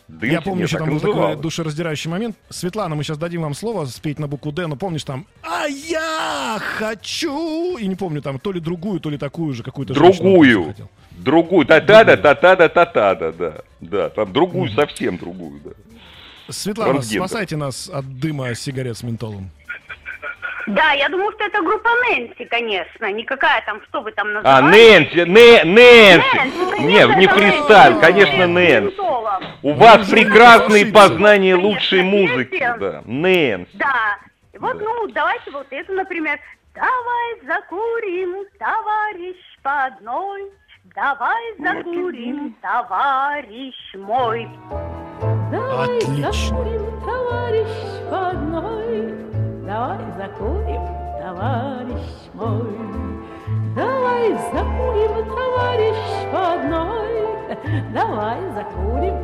[0.07, 1.39] Дым Я помню, еще там был такой называлось.
[1.39, 2.35] душераздирающий момент.
[2.49, 6.59] Светлана, мы сейчас дадим вам слово спеть на букву «Д», но помнишь там «А я
[6.59, 10.65] хочу...» И не помню, там то ли другую, то ли такую же, какую-то он Другую.
[10.67, 10.89] хотел.
[11.11, 11.65] Другую.
[11.65, 13.53] Та-та-да, та-та-да, та-та-да, да.
[13.81, 15.71] Да, там другую, совсем другую, да.
[16.49, 19.49] Светлана, спасайте нас от дыма сигарет с ментолом.
[20.67, 23.12] Да, я думаю, что это группа Нэнси, конечно.
[23.12, 24.71] Никакая там, что вы там А, называли.
[24.71, 26.38] Нэнси, Нэ, Нэнси.
[26.38, 28.01] Нэнси, Не, не фристайл, Нэнси.
[28.06, 28.82] конечно, Нэнси.
[28.86, 29.43] ментолом.
[29.62, 32.73] У вас прекрасные познания лучшей Конечно, музыки.
[32.80, 33.69] Да, Нэнси.
[33.73, 34.17] Да.
[34.60, 34.84] Вот, Да.
[34.84, 36.39] ну, давайте вот это, например.
[36.73, 40.43] Давай закурим, товарищ, по одной.
[40.95, 44.47] Давай закурим, товарищ мой.
[45.51, 46.32] Давай Отлично.
[46.32, 47.67] закурим, товарищ,
[48.10, 49.24] по одной.
[49.65, 50.82] Давай закурим,
[51.19, 52.78] товарищ мой.
[53.75, 57.91] Давай закурим, товарищ, по одной.
[57.93, 59.15] Давай закурим,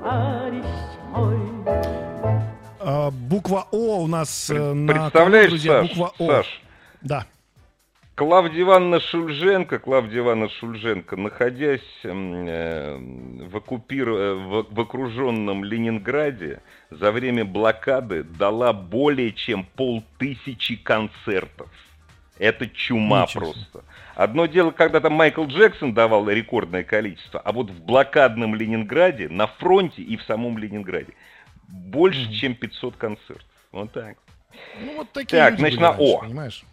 [0.00, 0.66] товарищ
[1.10, 1.38] мой.
[2.80, 6.26] А, буква О у нас э, на Представляешь, друзья, Саш, буква О.
[6.28, 6.62] Саш,
[7.02, 7.26] Да.
[8.18, 12.98] Клавдия Ивановна Шульженко, Клавдия Ивановна Шульженко, находясь э,
[13.48, 14.08] в, оккупир...
[14.08, 21.70] э, в, в окруженном Ленинграде, за время блокады дала более чем полтысячи концертов.
[22.40, 23.84] Это чума Ничего просто.
[24.16, 29.46] Одно дело, когда там Майкл Джексон давал рекордное количество, а вот в блокадном Ленинграде, на
[29.46, 31.12] фронте и в самом Ленинграде,
[31.68, 33.46] больше, чем 500 концертов.
[33.70, 34.16] Вот так.
[34.80, 36.18] Ну, вот такие Так, люди значит, были на раньше, О.
[36.18, 36.64] понимаешь?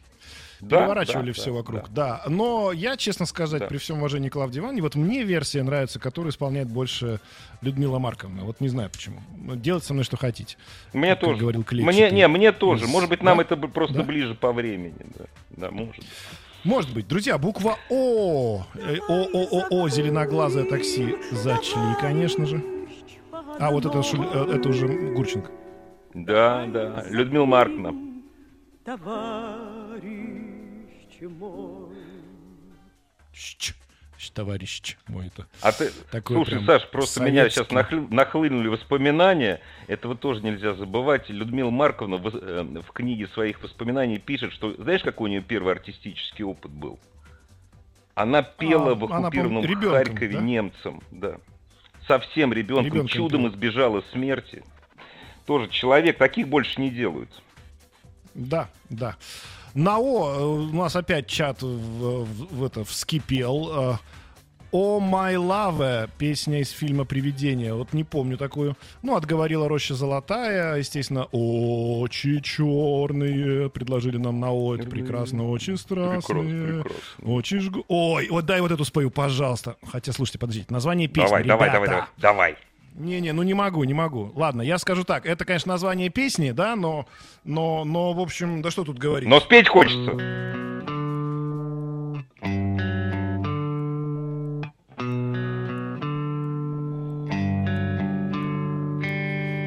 [0.67, 1.89] Да, переворачивали да, все да, вокруг.
[1.89, 2.21] Да.
[2.27, 3.67] Но я, честно сказать, Да.
[3.67, 7.19] при всем уважении к Клавдии Ивановне, вот мне версия нравится, которую исполняет больше
[7.61, 8.43] Людмила Марковна.
[8.43, 9.19] Вот не знаю почему.
[9.55, 10.57] Делайте со мной что хотите.
[10.93, 11.39] Мне Как тоже.
[11.39, 12.11] говорил Мне, клетчатый.
[12.11, 12.87] не, мне тоже.
[12.87, 13.43] Может быть, нам Да?
[13.43, 14.03] это просто Да?
[14.03, 14.95] ближе по времени.
[15.17, 16.07] Да, да может быть.
[16.63, 17.07] Может быть.
[17.07, 18.65] Друзья, буква О.
[18.73, 21.15] Э, О-О-О-О, зеленоглазое такси.
[21.31, 22.63] Зачли, конечно же.
[23.59, 25.51] А, вот это, э, это уже Гурченко.
[26.15, 27.03] Да, да.
[27.09, 27.93] Людмила Марковна.
[28.83, 29.74] Товарищ
[31.27, 31.89] мой.
[34.33, 35.45] Товарищ мой это.
[35.61, 37.75] А ты, Такой слушай, прям Саш, просто меня сейчас советский.
[37.97, 39.61] нахлы- нахлынули воспоминания.
[39.87, 41.29] Этого тоже нельзя забывать.
[41.29, 45.73] Людмила Марковна в, э, в книге своих воспоминаний пишет, что знаешь, какой у нее первый
[45.73, 46.99] артистический опыт был?
[48.15, 50.41] Она пела А, в оккупированном ребенком, Харькове да?
[50.41, 51.37] немцам, да.
[52.07, 53.51] Совсем ребенком, Ребенком чудом пела.
[53.53, 54.63] избежала смерти.
[55.45, 57.29] Тоже человек, таких больше не делают.
[58.33, 59.17] Да, да.
[59.75, 63.93] На О э, у нас опять чат в, в- в это вскипел.
[63.93, 63.97] Э,
[64.71, 67.73] О май лаве, песня из фильма «Привидение».
[67.73, 68.75] Вот не помню такую.
[69.03, 70.77] Ну, отговорила «Роща золотая».
[70.77, 74.75] Естественно, «Очи черные» предложили нам на О.
[74.75, 75.49] Это прекрасно.
[75.49, 76.83] Очень страстные.
[77.21, 77.83] Очень жгу...
[77.89, 79.75] Ой, вот дай вот эту спою, пожалуйста.
[79.85, 80.67] Хотя, слушайте, подождите.
[80.69, 82.07] Название песни, давай, давай, давай, ребята.
[82.17, 82.57] давай, давай.
[82.97, 84.31] Не-не, ну не могу, не могу.
[84.35, 85.25] Ладно, я скажу так.
[85.25, 87.05] Это, конечно, название песни, да, но,
[87.43, 89.27] но, но, в общем, да что тут говорить.
[89.27, 90.11] Но спеть хочется.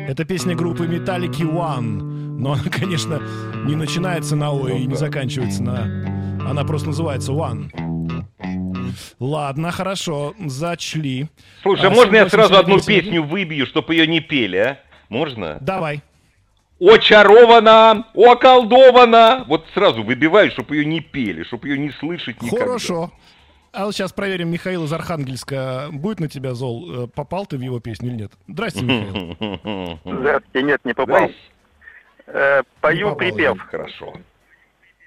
[0.08, 2.00] Это песня группы Metallica One.
[2.38, 3.20] Но она, конечно,
[3.66, 5.82] не начинается на О и не заканчивается на...
[6.48, 7.87] Она просто называется One.
[9.20, 11.28] Ладно, хорошо, зачли.
[11.62, 14.78] Слушай, А, можно я сразу 787 одну песню выбью, чтобы ее не пели, а?
[15.08, 15.58] Можно?
[15.60, 16.02] Давай.
[16.80, 19.44] Очарована, околдована.
[19.48, 22.64] Вот сразу выбиваю, чтобы ее не пели, чтобы ее не слышать никогда.
[22.66, 23.12] Хорошо.
[23.72, 27.04] А вот сейчас проверим, Михаил из Архангельска будет на тебя зол?
[27.04, 28.32] Э, Попал ты в его песню или нет?
[28.46, 29.98] Здрасте, Михаил.
[30.04, 31.30] Здравствуйте, нет, не попал.
[32.26, 33.60] Э, пою попал, припев.
[33.70, 34.14] Хорошо.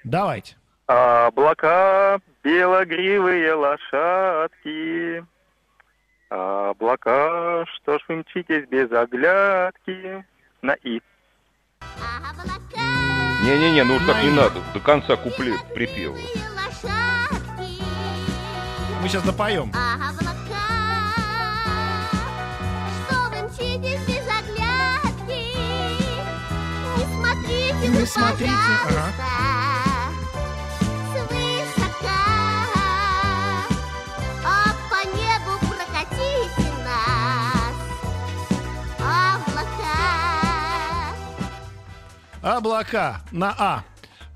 [0.04, 0.56] Давайте.
[0.86, 5.24] Облака, белогривые лошадки,
[6.28, 10.24] Облака, что ж вы мчитесь без оглядки
[10.62, 11.00] на И.
[13.42, 14.60] Не-не-не, ну так не надо.
[14.72, 16.16] До конца куплет припева.
[19.02, 19.72] Мы сейчас допоем.
[27.82, 28.50] Не смотрите,
[28.88, 29.81] ага.
[42.42, 43.84] Облака на А.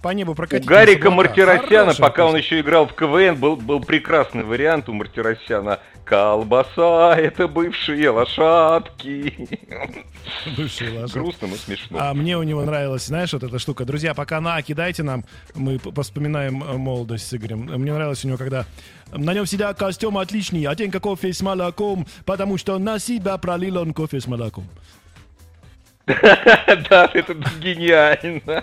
[0.00, 1.10] По небу У прокатились Гарика.
[1.10, 5.80] Мартиросяна, пока он еще играл в КВН, был, был прекрасный вариант у Мартиросяна.
[6.04, 9.48] Колбаса— это бывшие лошадки.
[10.56, 11.18] Бывшие лошадки.
[11.18, 11.98] Грустно, но смешно.
[12.00, 13.84] А мне у него нравилась, знаешь, вот эта штука.
[13.84, 15.24] Друзья, пока на А кидайте нам,
[15.56, 17.62] мы вспоминаем э, молодость с Игорем.
[17.62, 18.66] Мне нравилось у него, когда
[19.12, 23.92] на нем всегда костюм отличный, оттенка кофе с молоком, потому что на себя пролил он
[23.92, 24.68] кофе с молоком.
[26.88, 28.62] Да, это гениально.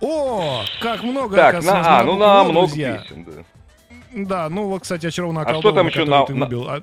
[0.00, 3.32] О, как много, Так, на А, ну на много песен, да.
[4.12, 6.82] Да, ну вот, кстати, очарованно А что там еще на- на-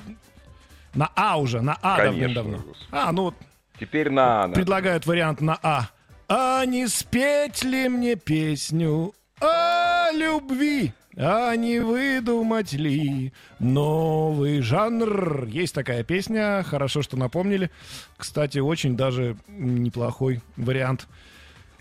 [0.93, 1.09] на...
[1.15, 2.59] А уже, на А давным-давно.
[2.91, 3.35] А, ну вот
[3.79, 4.47] Теперь на А.
[4.49, 5.87] предлагают вариант на А.
[6.27, 10.93] А не спеть ли мне песню о любви?
[11.17, 15.45] А не выдумать ли новый жанр?
[15.47, 17.69] Есть такая песня, хорошо, что напомнили.
[18.17, 21.07] Кстати, очень даже неплохой вариант.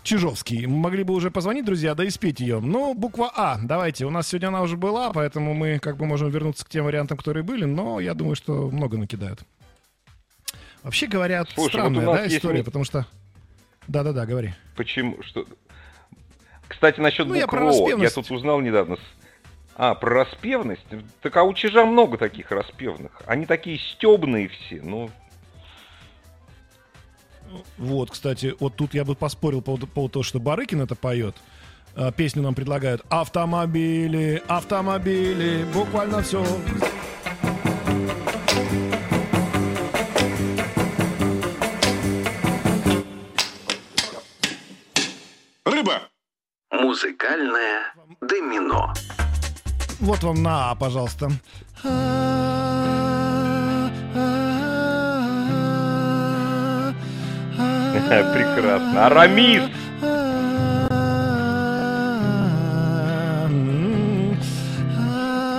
[0.03, 0.65] Чижовский.
[0.65, 2.59] Могли бы уже позвонить, друзья, да и спеть ее.
[2.59, 3.59] Ну, буква А.
[3.61, 4.05] Давайте.
[4.05, 7.17] У нас сегодня она уже была, поэтому мы как бы можем вернуться к тем вариантам,
[7.17, 9.41] которые были, но я думаю, что много накидают.
[10.83, 13.05] Вообще говорят, Слушай, вот странная, нас да, есть история, ми- потому что...
[13.87, 14.53] Да-да-да, говори.
[14.75, 15.21] Почему?
[15.21, 15.45] Что?
[16.67, 17.97] Кстати, насчет Ну, я буквы О.
[18.01, 18.97] Я тут узнал недавно.
[19.75, 20.85] А, про распевность?
[21.21, 23.21] Так а у чижа много таких распевных.
[23.25, 25.09] Они такие стебные все, ну...
[27.77, 30.95] Вот, кстати, вот тут я бы поспорил по поводу, по поводу того, что Барыкин это
[30.95, 31.35] поет.
[31.95, 33.01] А, Песню нам предлагают.
[33.09, 36.45] Автомобили, автомобили, буквально все.
[45.65, 46.09] Рыба.
[46.71, 48.93] Музыкальное домино.
[50.01, 51.29] Вот вам на, «А», пожалуйста.
[58.33, 59.05] Прекрасно.
[59.05, 59.61] Арамис!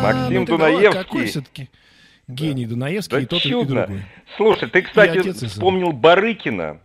[0.03, 1.26] Максим ну, Дунаевский.
[1.26, 1.70] Все-таки
[2.26, 2.66] гений.
[2.66, 3.61] Дунаевский и тот, чудно.
[3.61, 4.03] и другой.
[4.36, 6.80] Слушай, ты, кстати, вспомнил Барыкина.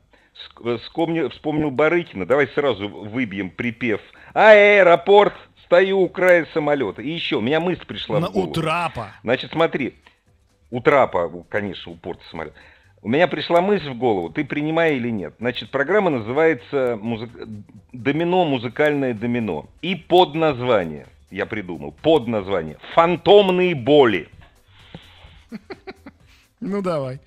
[0.64, 2.28] Э, вспомнил, вспомнил Барыкина.
[2.28, 4.01] Давай сразу выбьем припев.
[4.34, 5.34] Аэропорт,
[5.68, 7.01] стою у края самолета.
[7.01, 8.51] И еще, у меня мысль пришла На в голову.
[8.51, 9.11] утрапа.
[9.24, 9.95] Значит, смотри.
[10.72, 12.55] У трапа, у- конечно, у порта самолета.
[13.01, 15.36] У меня пришла мысль в голову, ты принимай или нет.
[15.39, 17.30] Значит, программа называется музы-
[17.93, 18.43] «Домино.
[18.45, 19.68] Музыкальное домино».
[19.82, 24.30] И под название, я придумал, под название «Фантомные боли».
[26.59, 27.20] Ну давай.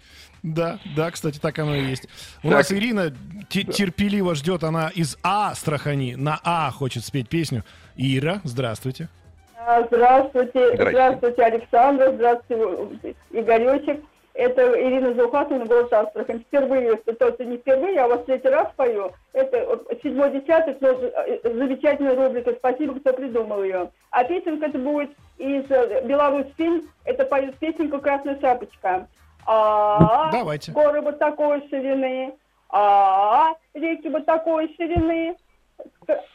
[0.42, 2.08] Да, да, кстати, так оно и есть.
[2.42, 2.58] У Так.
[2.58, 3.14] нас Ирина
[3.48, 7.62] те- терпеливо ждет, она из А Страхани на А хочет спеть песню.
[7.96, 9.08] Ира, здравствуйте.
[9.56, 10.90] А, Здравствуйте, Здрасте.
[10.90, 14.00] здравствуйте, Александр, здравствуйте, Игоречек.
[14.32, 16.40] Это Ирина Зухатовна, город Астрахань.
[16.40, 19.12] Впервые, то есть не впервые, я у вас третий раз пою.
[19.32, 22.54] Это седьмой десяток, тоже э, замечательная рубрика.
[22.54, 23.90] Спасибо, кто придумал ее.
[24.10, 26.88] А песенка это будет из э, Беларусь фильм.
[27.04, 29.08] Это поет песенку «Красная шапочка».
[29.46, 30.72] А, Давайте.
[30.72, 32.32] горы вот такой ширины,
[32.70, 35.34] а, реки вот такой ширины,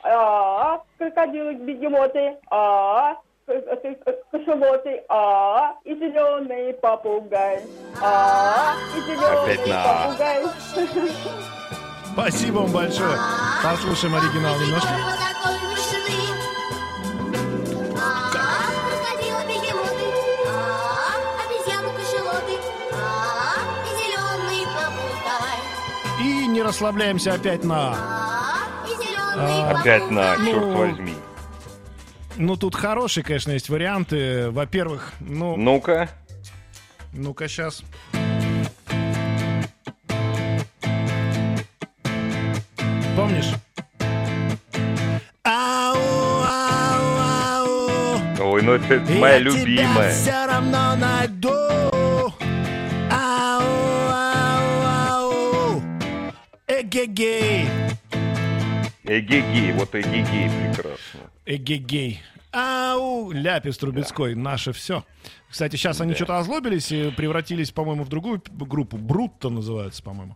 [0.03, 3.15] а, крокодилы, бегемоты, а,
[3.45, 7.61] к- к- кашалоты, а, и зеленый попугай,
[8.01, 10.43] а, и Опять зеленый на попугай.
[12.13, 13.17] Спасибо вам большое.
[13.63, 14.89] Послушаем оригинал немножко.
[26.21, 27.95] И не расслабляемся опять на.
[29.37, 31.13] Опять на, Ну, черт возьми.
[32.37, 34.49] Ну, тут хорошие, конечно, есть варианты.
[34.51, 35.55] Во-первых, ну...
[35.55, 36.09] Ну-ка.
[37.13, 37.83] Ну-ка, сейчас.
[43.15, 43.51] Помнишь?
[45.43, 45.95] Ау,
[46.43, 48.51] ау, ау.
[48.51, 50.11] Ой, ну это моя Я любимая.
[50.11, 51.49] тебя все равно найду.
[53.11, 53.63] Ау,
[54.11, 55.81] ау, ау.
[56.67, 57.69] Эгегей.
[59.19, 61.19] Эгегей, вот эгегей прекрасно.
[61.45, 62.21] Эгегей.
[62.51, 65.03] Ау, Ляпис Трубецкой, наше все.
[65.49, 66.15] Кстати, сейчас они Да.
[66.15, 68.97] что-то озлобились и превратились, по-моему, в другую группу.
[68.97, 70.35] Брутто называется, по-моему.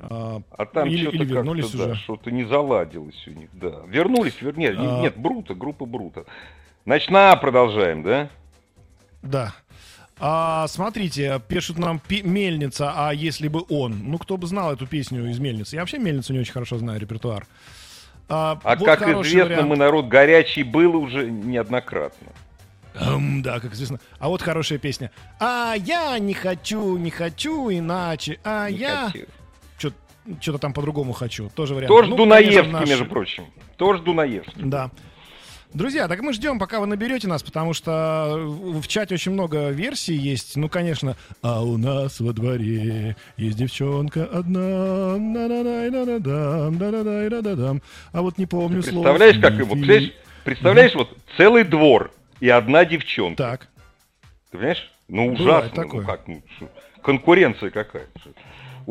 [0.00, 2.00] А, А там или, что-то или вернулись как-то, да, уже.
[2.00, 3.82] что-то не заладилось у них, да.
[3.88, 4.56] Вернулись, вер...
[4.56, 5.00] нет, А.
[5.00, 6.24] нет, Брута, группа Брута.
[6.86, 8.30] Значит, на А продолжаем, да?
[9.22, 9.54] Да.
[10.20, 13.98] А, смотрите, пишут нам пи- Мельница, а если бы он?
[14.04, 15.74] Ну, кто бы знал эту песню из Мельницы?
[15.76, 17.44] Я вообще Мельницу не очень хорошо знаю, репертуар.
[17.44, 17.46] А,
[18.28, 19.68] А вот как известно, вариант.
[19.68, 22.28] мы народ горячий был уже неоднократно.
[22.94, 24.00] Эм, да, как известно.
[24.18, 25.10] А вот хорошая песня.
[25.40, 28.38] А я не хочу, не хочу иначе.
[28.44, 29.92] А Не я хочу.
[30.40, 31.48] что-то там по-другому хочу.
[31.54, 31.88] Тоже вариант.
[31.88, 33.44] Тоже Ну, Дунаевский, конечно, наш- между прочим.
[33.76, 34.62] Тоже Дунаевский.
[34.62, 34.90] Да.
[35.74, 39.68] Друзья, так мы ждем, пока вы наберете нас, потому что в в чате очень много
[39.68, 40.56] версий есть.
[40.56, 45.14] Ну, конечно, а у нас во дворе есть девчонка одна.
[48.12, 49.04] А вот не помню слов.
[49.04, 49.74] Представляешь, как его?
[49.74, 50.12] Представляешь,
[50.44, 53.36] представляешь вот целый двор и одна девчонка.
[53.36, 53.68] Так.
[54.50, 54.90] Ты понимаешь?
[55.08, 55.84] Ну ужасно.
[55.84, 56.26] Ну как?
[56.26, 56.42] Ну,
[57.02, 58.06] конкуренция какая?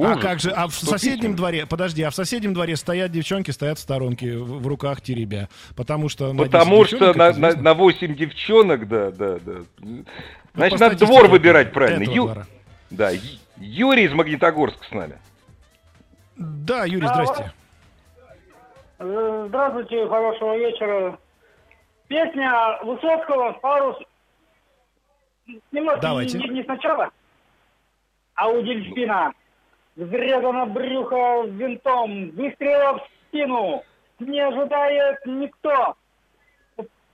[0.05, 3.79] А как же, а в соседнем дворе, подожди, а в соседнем дворе стоят девчонки, стоят
[3.79, 5.49] в сторонке, в, в руках теребя.
[5.75, 6.33] Потому что...
[6.33, 9.53] на Потому 10 что на, на, на 8 девчонок, да, да, да.
[9.79, 10.05] Ну,
[10.53, 12.03] Значит, по надо двор выбирать правильно.
[12.03, 12.47] Ю- двора.
[12.89, 13.11] Да,
[13.57, 15.17] Юрий из Магнитогорска с нами.
[16.35, 17.51] Да, Юрий, здрасте.
[18.99, 21.17] Э, Здравствуйте, хорошего вечера.
[22.07, 23.97] Песня Высоцкого «Парус».
[25.71, 26.37] Немножко Давайте.
[26.37, 27.09] Не, не сначала,
[28.35, 29.33] а у дельфина.
[29.97, 33.83] Взрезано брюхо винтом, выстрела в спину.
[34.19, 35.95] Не ожидает никто.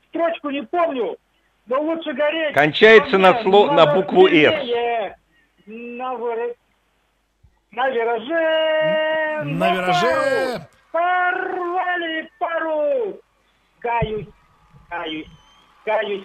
[0.10, 1.18] Строчку не помню,
[1.66, 2.54] но лучше гореть.
[2.54, 5.16] Кончается на сло- на букву «С».
[5.66, 6.54] На, выра-
[7.72, 9.44] на вираже.
[9.46, 10.68] На вираже.
[10.92, 13.20] Порвали пару.
[13.80, 14.28] Каюсь,
[14.90, 15.28] каюсь,
[15.86, 16.24] каюсь.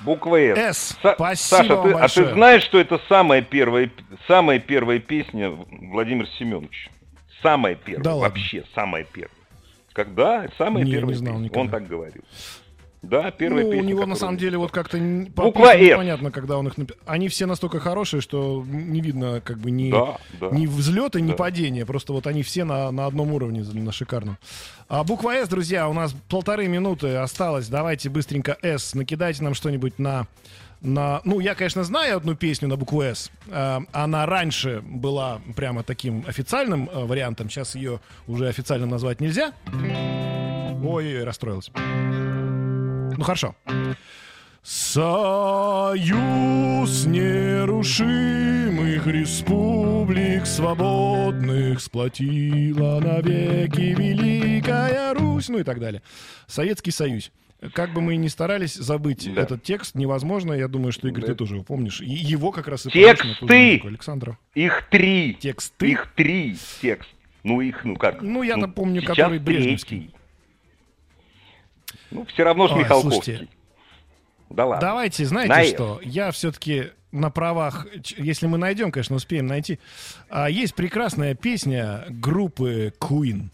[0.00, 0.56] Буква С.
[0.76, 0.98] С.
[1.02, 3.90] Са- Спасибо Саша, ты, а ты знаешь, что это самая первая,
[4.26, 6.90] самая первая песня Владимира Семеновича?
[7.42, 8.28] Самая первая, Да ладно?
[8.28, 9.30] вообще самая первая.
[9.92, 10.46] Когда?
[10.58, 11.44] Самая Не, не первая знал песня.
[11.44, 11.60] никогда.
[11.60, 12.22] Он так говорил.
[13.02, 13.84] Да, первая ну, песня.
[13.84, 17.46] у него на самом деле вот как-то Буква непонятно, когда он их напи- Они все
[17.46, 20.50] настолько хорошие, что не видно как бы ни, Да, да.
[20.50, 21.36] ни взлета, ни Да.
[21.36, 21.86] падения.
[21.86, 24.36] Просто вот они все на, на одном уровне, на шикарном.
[24.88, 27.68] А буква «С», друзья, у нас полторы минуты осталось.
[27.68, 28.94] Давайте быстренько «С».
[28.94, 30.26] Накидайте нам что-нибудь на...
[30.82, 33.30] На, ну, я, конечно, знаю одну песню на букву «С».
[33.50, 37.50] А, Она раньше была прямо таким официальным э, вариантом.
[37.50, 39.52] Сейчас ее уже официально назвать нельзя.
[40.82, 41.70] Ой, расстроилась.
[43.20, 43.54] Ну, хорошо.
[44.62, 46.00] Союз
[47.04, 56.00] нерушимых республик свободных сплотила навеки Великая Русь, ну и так далее.
[56.46, 57.30] Советский Союз.
[57.74, 59.42] Как бы мы ни старались забыть Да.
[59.42, 60.54] этот текст, невозможно.
[60.54, 62.00] Я думаю, что, Игорь, ты тоже его помнишь.
[62.00, 63.26] И его как раз и Тексты!
[63.28, 63.46] музыку
[63.88, 64.38] Александра.
[64.54, 65.34] Их три.
[65.34, 65.90] Тексты?
[65.90, 67.10] Их три текст.
[67.44, 68.22] Ну, их, ну как?
[68.22, 69.98] Ну, я-то помню, сейчас который брежневский.
[69.98, 70.14] третий.
[72.10, 73.20] Ну, все равно ж Ой, Михалковский.
[73.36, 73.48] слушайте,
[74.50, 74.86] Да ладно.
[74.88, 76.00] Давайте, знаете На что?
[76.02, 77.86] Я все-таки на правах,
[78.16, 79.78] если мы найдем, конечно, успеем найти.
[80.28, 83.48] А, есть прекрасная песня группы Queen,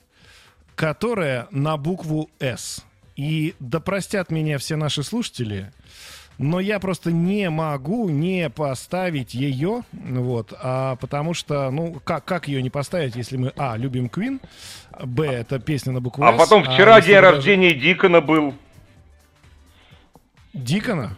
[0.75, 2.85] которая на букву S.
[3.17, 5.73] И да простят меня все наши слушатели,
[6.39, 12.49] но я просто не могу не поставить ее, вот, а потому что, ну, как, как
[12.49, 14.41] ее не поставить, если мы, а, любим Queen,
[15.03, 18.21] б, это песня на букву А S, потом вчера если день вы даже- рождения Дикона
[18.21, 18.55] был.
[20.53, 21.17] Дикона?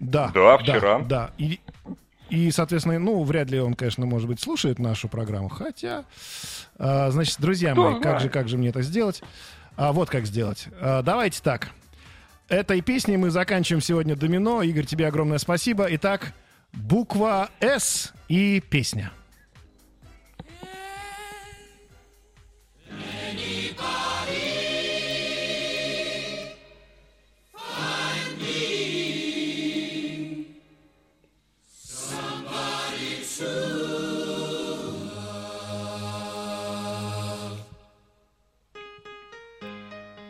[0.00, 0.30] Да.
[0.34, 0.98] Да, вчера.
[1.00, 1.60] Да, И,
[2.30, 5.48] и, соответственно, ну, вряд ли он, конечно, может быть, слушает нашу программу.
[5.48, 6.04] Хотя,
[6.78, 8.22] а, значит, друзья Кто мои, как знает?
[8.22, 9.22] же, как же мне это сделать?
[9.76, 10.68] А, вот как сделать.
[10.80, 11.70] А, давайте так.
[12.48, 14.62] Этой песней мы заканчиваем сегодня домино.
[14.62, 15.86] Игорь, тебе огромное спасибо.
[15.90, 16.32] Итак,
[16.72, 19.12] буква «С» и песня.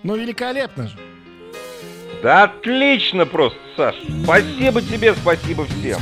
[0.02, 1.07] Ну, великолепно же.
[2.22, 3.94] Да отлично просто, Саш.
[4.24, 6.00] Спасибо тебе, спасибо всем.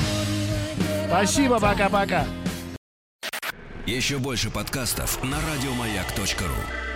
[1.09, 2.25] Спасибо, пока-пока.
[3.87, 6.96] Еще больше подкастов на радиомаяк.ру.